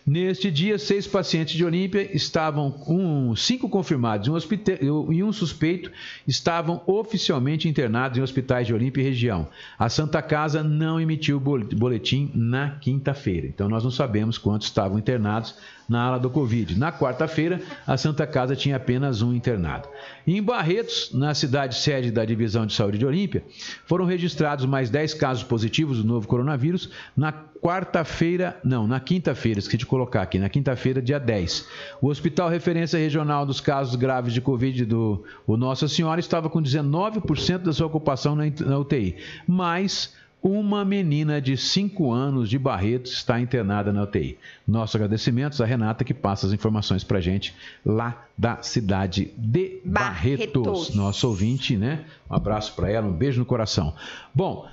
[0.07, 5.91] Neste dia, seis pacientes de Olímpia estavam com cinco confirmados um, e um suspeito
[6.25, 9.49] estavam oficialmente internados em hospitais de Olímpia e região.
[9.77, 15.55] A Santa Casa não emitiu boletim na quinta-feira, então nós não sabemos quantos estavam internados
[15.87, 16.77] na ala do Covid.
[16.77, 19.87] Na quarta-feira, a Santa Casa tinha apenas um internado.
[20.25, 23.43] Em Barretos, na cidade sede da Divisão de Saúde de Olímpia,
[23.85, 29.77] foram registrados mais 10 casos positivos do novo coronavírus na quarta-feira, não, na quinta-feira, esqueci
[29.77, 31.67] de colocar aqui, na quinta-feira, dia 10.
[32.01, 36.61] O Hospital Referência Regional dos Casos Graves de Covid do o Nossa Senhora estava com
[36.61, 39.17] 19% da sua ocupação na, na UTI,
[39.47, 40.13] mas
[40.47, 44.37] uma menina de 5 anos de Barretos está internada na UTI.
[44.67, 47.53] Nossos agradecimentos a Renata que passa as informações para gente
[47.85, 50.63] lá da cidade de Barretos.
[50.63, 50.95] Barretos.
[50.95, 52.05] Nosso ouvinte, né?
[52.29, 53.93] Um abraço para ela, um beijo no coração.
[54.33, 54.67] Bom,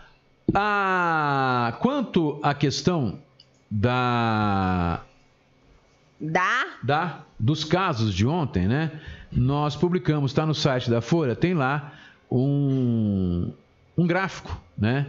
[0.55, 1.77] a...
[1.81, 3.19] quanto à questão
[3.71, 5.01] da
[6.21, 8.93] da da dos casos de ontem, né?
[9.33, 11.93] Nós publicamos, está no site da Folha, tem lá
[12.31, 13.53] um,
[13.97, 15.07] um gráfico, né?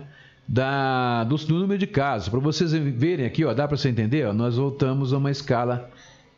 [0.48, 2.30] Da, do, do número de casos.
[2.30, 4.28] Para vocês verem aqui, ó, dá para você entender?
[4.28, 5.90] Ó, nós voltamos a uma escala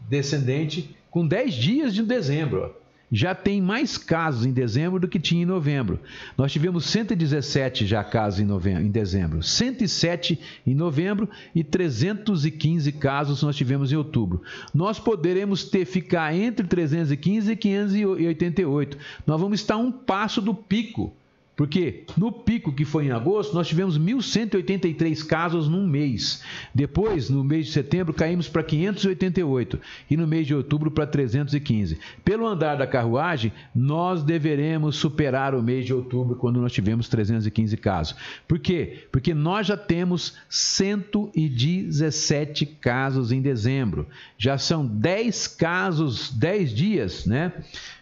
[0.10, 2.74] descendente com 10 dias de dezembro.
[2.74, 2.88] Ó.
[3.10, 5.98] Já tem mais casos em dezembro do que tinha em novembro.
[6.38, 13.42] Nós tivemos 117 já casos em, novembro, em dezembro, 107 em novembro e 315 casos
[13.42, 14.42] nós tivemos em outubro.
[14.74, 18.98] Nós poderemos ter ficar entre 315 e 588.
[19.26, 21.16] Nós vamos estar um passo do pico
[21.58, 26.44] porque no pico que foi em agosto, nós tivemos 1.183 casos num mês.
[26.74, 31.98] Depois, no mês de setembro, caímos para 588 e no mês de outubro para 315.
[32.24, 37.76] Pelo andar da carruagem, nós deveremos superar o mês de outubro quando nós tivemos 315
[37.78, 38.16] casos.
[38.48, 39.08] Por quê?
[39.12, 44.06] Porque nós já temos 117 casos em dezembro.
[44.38, 47.52] Já são 10 casos, 10 dias, né?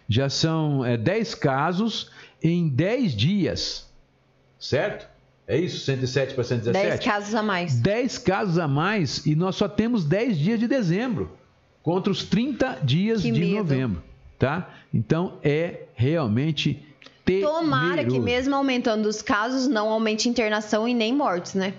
[0.06, 3.86] Já são é, 10 casos em 10 dias,
[4.58, 5.08] certo?
[5.46, 5.84] É isso?
[5.84, 6.88] 107 para 117?
[6.88, 7.80] 10 casos a mais.
[7.80, 11.30] 10 casos a mais e nós só temos 10 dias de dezembro
[11.82, 13.56] contra os 30 dias que de medo.
[13.58, 14.02] novembro,
[14.38, 14.68] tá?
[14.92, 16.84] Então é realmente
[17.24, 17.60] temeroso.
[17.60, 21.74] Tomara que mesmo aumentando os casos não aumente internação e nem mortes, né?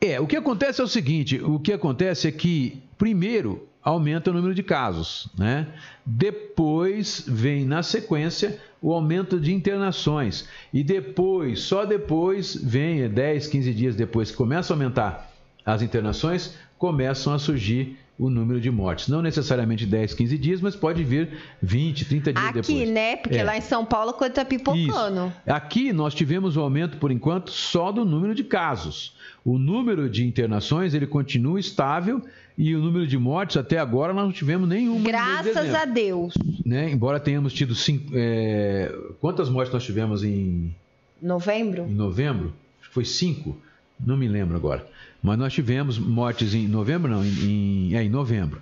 [0.00, 4.32] É, o que acontece é o seguinte, o que acontece é que primeiro aumenta o
[4.32, 5.68] número de casos, né?
[6.06, 10.48] Depois vem na sequência o aumento de internações.
[10.72, 15.30] E depois, só depois, vem 10, 15 dias depois que começa a aumentar
[15.64, 19.08] as internações, começam a surgir o número de mortes.
[19.08, 22.82] Não necessariamente 10, 15 dias, mas pode vir 20, 30 dias Aqui, depois.
[22.82, 23.16] Aqui, né?
[23.16, 23.44] Porque é.
[23.44, 25.26] lá em São Paulo a coisa está pipocando.
[25.26, 25.32] Isso.
[25.46, 29.14] Aqui nós tivemos o um aumento, por enquanto, só do número de casos.
[29.44, 32.22] O número de internações ele continua estável
[32.56, 35.04] e o número de mortes, até agora, nós não tivemos nenhuma.
[35.04, 36.34] Graças a Deus.
[36.64, 36.90] Né?
[36.90, 37.74] Embora tenhamos tido.
[37.74, 38.94] Cinco, é...
[39.20, 40.74] Quantas mortes nós tivemos em.
[41.20, 41.84] Novembro?
[41.88, 42.54] Em novembro?
[42.92, 43.58] Foi cinco?
[43.98, 44.86] Não me lembro agora.
[45.22, 48.60] Mas nós tivemos mortes em novembro, não, em, é, em novembro.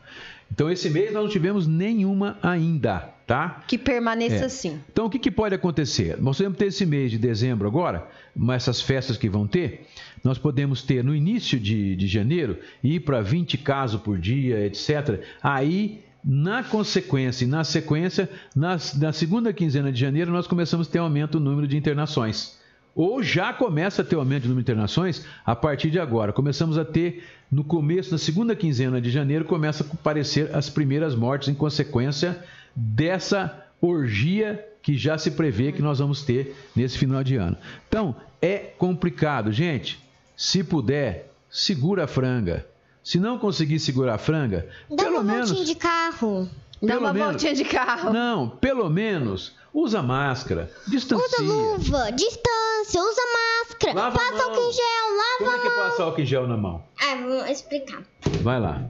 [0.50, 3.64] Então, esse mês nós não tivemos nenhuma ainda, tá?
[3.66, 4.44] Que permaneça é.
[4.44, 4.78] assim.
[4.92, 6.20] Então, o que, que pode acontecer?
[6.20, 8.06] Nós podemos ter esse mês de dezembro agora,
[8.36, 9.86] mas essas festas que vão ter,
[10.22, 15.20] nós podemos ter no início de, de janeiro, ir para 20 casos por dia, etc.
[15.42, 21.00] Aí, na consequência na sequência, nas, na segunda quinzena de janeiro, nós começamos a ter
[21.00, 22.61] um aumento no número de internações
[22.94, 26.32] ou já começa a ter o aumento do número de internações a partir de agora.
[26.32, 31.14] Começamos a ter, no começo, na segunda quinzena de janeiro, começa a aparecer as primeiras
[31.14, 32.42] mortes em consequência
[32.76, 37.56] dessa orgia que já se prevê que nós vamos ter nesse final de ano.
[37.88, 40.00] Então, é complicado, gente.
[40.36, 42.66] Se puder, segura a franga.
[43.04, 45.64] Se não conseguir segurar a franga, Dá pelo uma menos.
[45.66, 46.48] de carro.
[46.82, 48.12] Dá pelo uma menos- voltinha de carro.
[48.12, 51.24] Não, pelo menos usa máscara, distancia.
[51.26, 53.22] Usa luva, distância, usa
[53.68, 54.50] máscara, Lava a passa mão.
[54.50, 56.82] álcool em gel, lava Como é que passa álcool em gel na mão?
[57.00, 58.02] Ah, vou explicar.
[58.42, 58.82] Vai lá.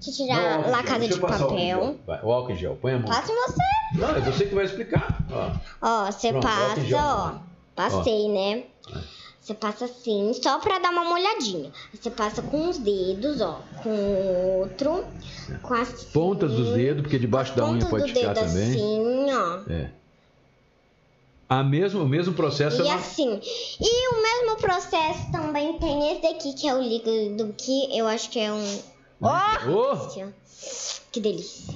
[0.00, 0.86] Deixa eu Não, tirar álcool em lá a gel.
[0.88, 1.98] casa Deixa de o papel.
[2.06, 3.08] Vai, o álcool em gel, põe a mão.
[3.08, 3.58] Passa em você.
[3.94, 5.18] Não, é você que vai explicar.
[5.32, 5.50] Ó.
[5.82, 7.32] Ó, você Pronto, passa, ó.
[7.74, 8.64] Passei, né?
[9.48, 11.72] Você passa assim, só pra dar uma molhadinha.
[11.94, 13.62] Você passa com os dedos, ó.
[13.82, 15.06] Com o outro.
[15.62, 18.68] Com as Pontas dos dedos, porque debaixo da unha pode ficar também.
[18.68, 19.72] assim, ó.
[19.72, 19.90] É.
[21.48, 23.40] A mesmo, o mesmo processo E é assim.
[23.80, 28.28] E o mesmo processo também tem esse daqui, que é o líquido que eu acho
[28.28, 28.78] que é um.
[29.22, 30.28] Aqui, ó.
[31.10, 31.74] Que delícia.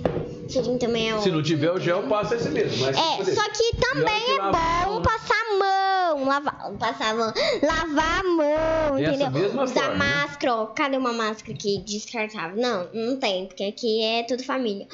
[0.49, 2.85] Cheirinho também é se não tiver o gel, passa esse mesmo.
[2.85, 5.03] Mas É, só que também que é bom né?
[5.03, 9.31] passar a mão, lavar, passar a mão, lavar a mão, Dessa entendeu?
[9.31, 10.05] mesma Usar forma, né?
[10.17, 10.67] máscara, ó.
[10.67, 12.61] Cadê uma máscara aqui descartável?
[12.61, 14.87] Não, não tem, porque aqui é tudo família.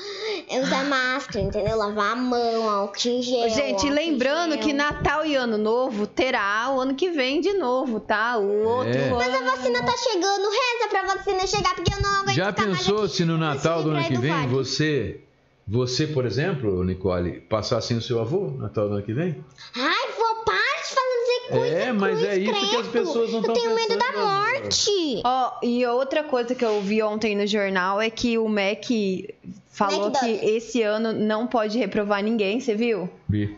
[0.48, 1.76] É usar máscara, entendeu?
[1.76, 3.50] Lavar a mão, álcool em gel.
[3.50, 4.62] Gente, lembrando gel.
[4.62, 8.36] que Natal e Ano Novo terá o ano que vem de novo, tá?
[8.38, 9.06] O outro É.
[9.08, 9.16] ano.
[9.16, 12.66] Mas a vacina tá chegando, reza pra vacina chegar, porque eu não aguento Já ficar
[12.68, 13.14] mais pensou aqui.
[13.16, 14.46] se no Natal do ano que vem vale.
[14.48, 15.20] você,
[15.66, 19.36] você, por exemplo, Nicole, passar sem o seu avô Natal do ano que vem?
[19.76, 23.40] Ai, vou para de fazer coisa É, mas é isso que as pessoas não Eu
[23.40, 25.22] estão tenho medo da pensando, morte.
[25.24, 29.34] Ó, e outra coisa que eu vi ontem no jornal é que o MEC
[29.70, 30.56] falou que McDonald's.
[30.56, 33.08] esse ano não pode reprovar ninguém, você viu?
[33.28, 33.56] Vi.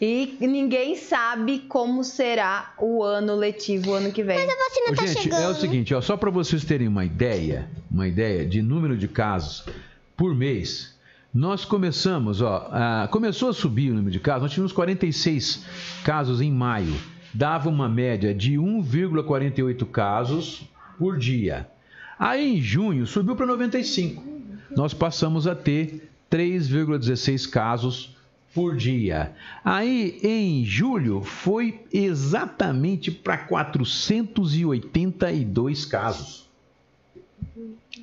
[0.00, 4.38] E ninguém sabe como será o ano letivo ano que vem.
[4.38, 5.42] A vacina Ô, tá gente, chegando.
[5.42, 9.08] é o seguinte, ó, só para vocês terem uma ideia, uma ideia de número de
[9.08, 9.64] casos
[10.16, 10.96] por mês,
[11.34, 15.64] nós começamos, ó, a- começou a subir o número de casos, nós tínhamos 46
[16.04, 16.94] casos em maio,
[17.34, 20.62] dava uma média de 1,48 casos
[20.96, 21.68] por dia.
[22.18, 24.22] Aí em junho subiu para 95.
[24.76, 28.16] Nós passamos a ter 3,16 casos
[28.54, 29.32] por dia.
[29.64, 36.46] Aí em julho foi exatamente para 482 casos.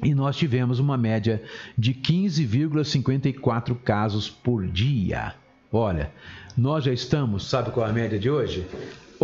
[0.03, 1.41] E nós tivemos uma média
[1.77, 5.33] de 15,54 casos por dia.
[5.71, 6.11] Olha,
[6.57, 8.67] nós já estamos, sabe qual é a média de hoje?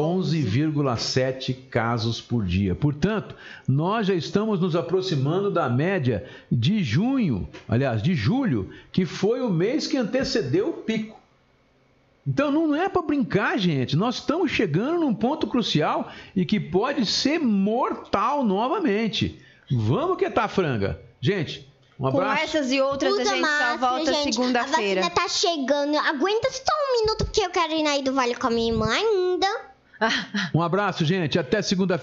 [0.02, 2.74] 11,7 casos por dia.
[2.74, 3.36] Portanto,
[3.68, 9.50] nós já estamos nos aproximando da média de junho, aliás, de julho, que foi o
[9.50, 11.20] mês que antecedeu o pico.
[12.26, 13.96] Então não é para brincar, gente.
[13.96, 19.40] Nós estamos chegando num ponto crucial e que pode ser mortal novamente.
[19.72, 21.00] Vamos que tá franga.
[21.20, 21.68] Gente,
[22.00, 22.44] um Com abraço.
[22.44, 25.02] essas e outras, a Usa gente só máscara, volta segunda-feira.
[25.02, 25.98] A vacina tá chegando.
[25.98, 28.90] Aguenta só um minuto, porque eu quero ir aí do Vale com a minha irmã
[28.92, 29.71] ainda.
[30.54, 31.38] Um abraço, gente.
[31.38, 32.00] Até segunda-feira.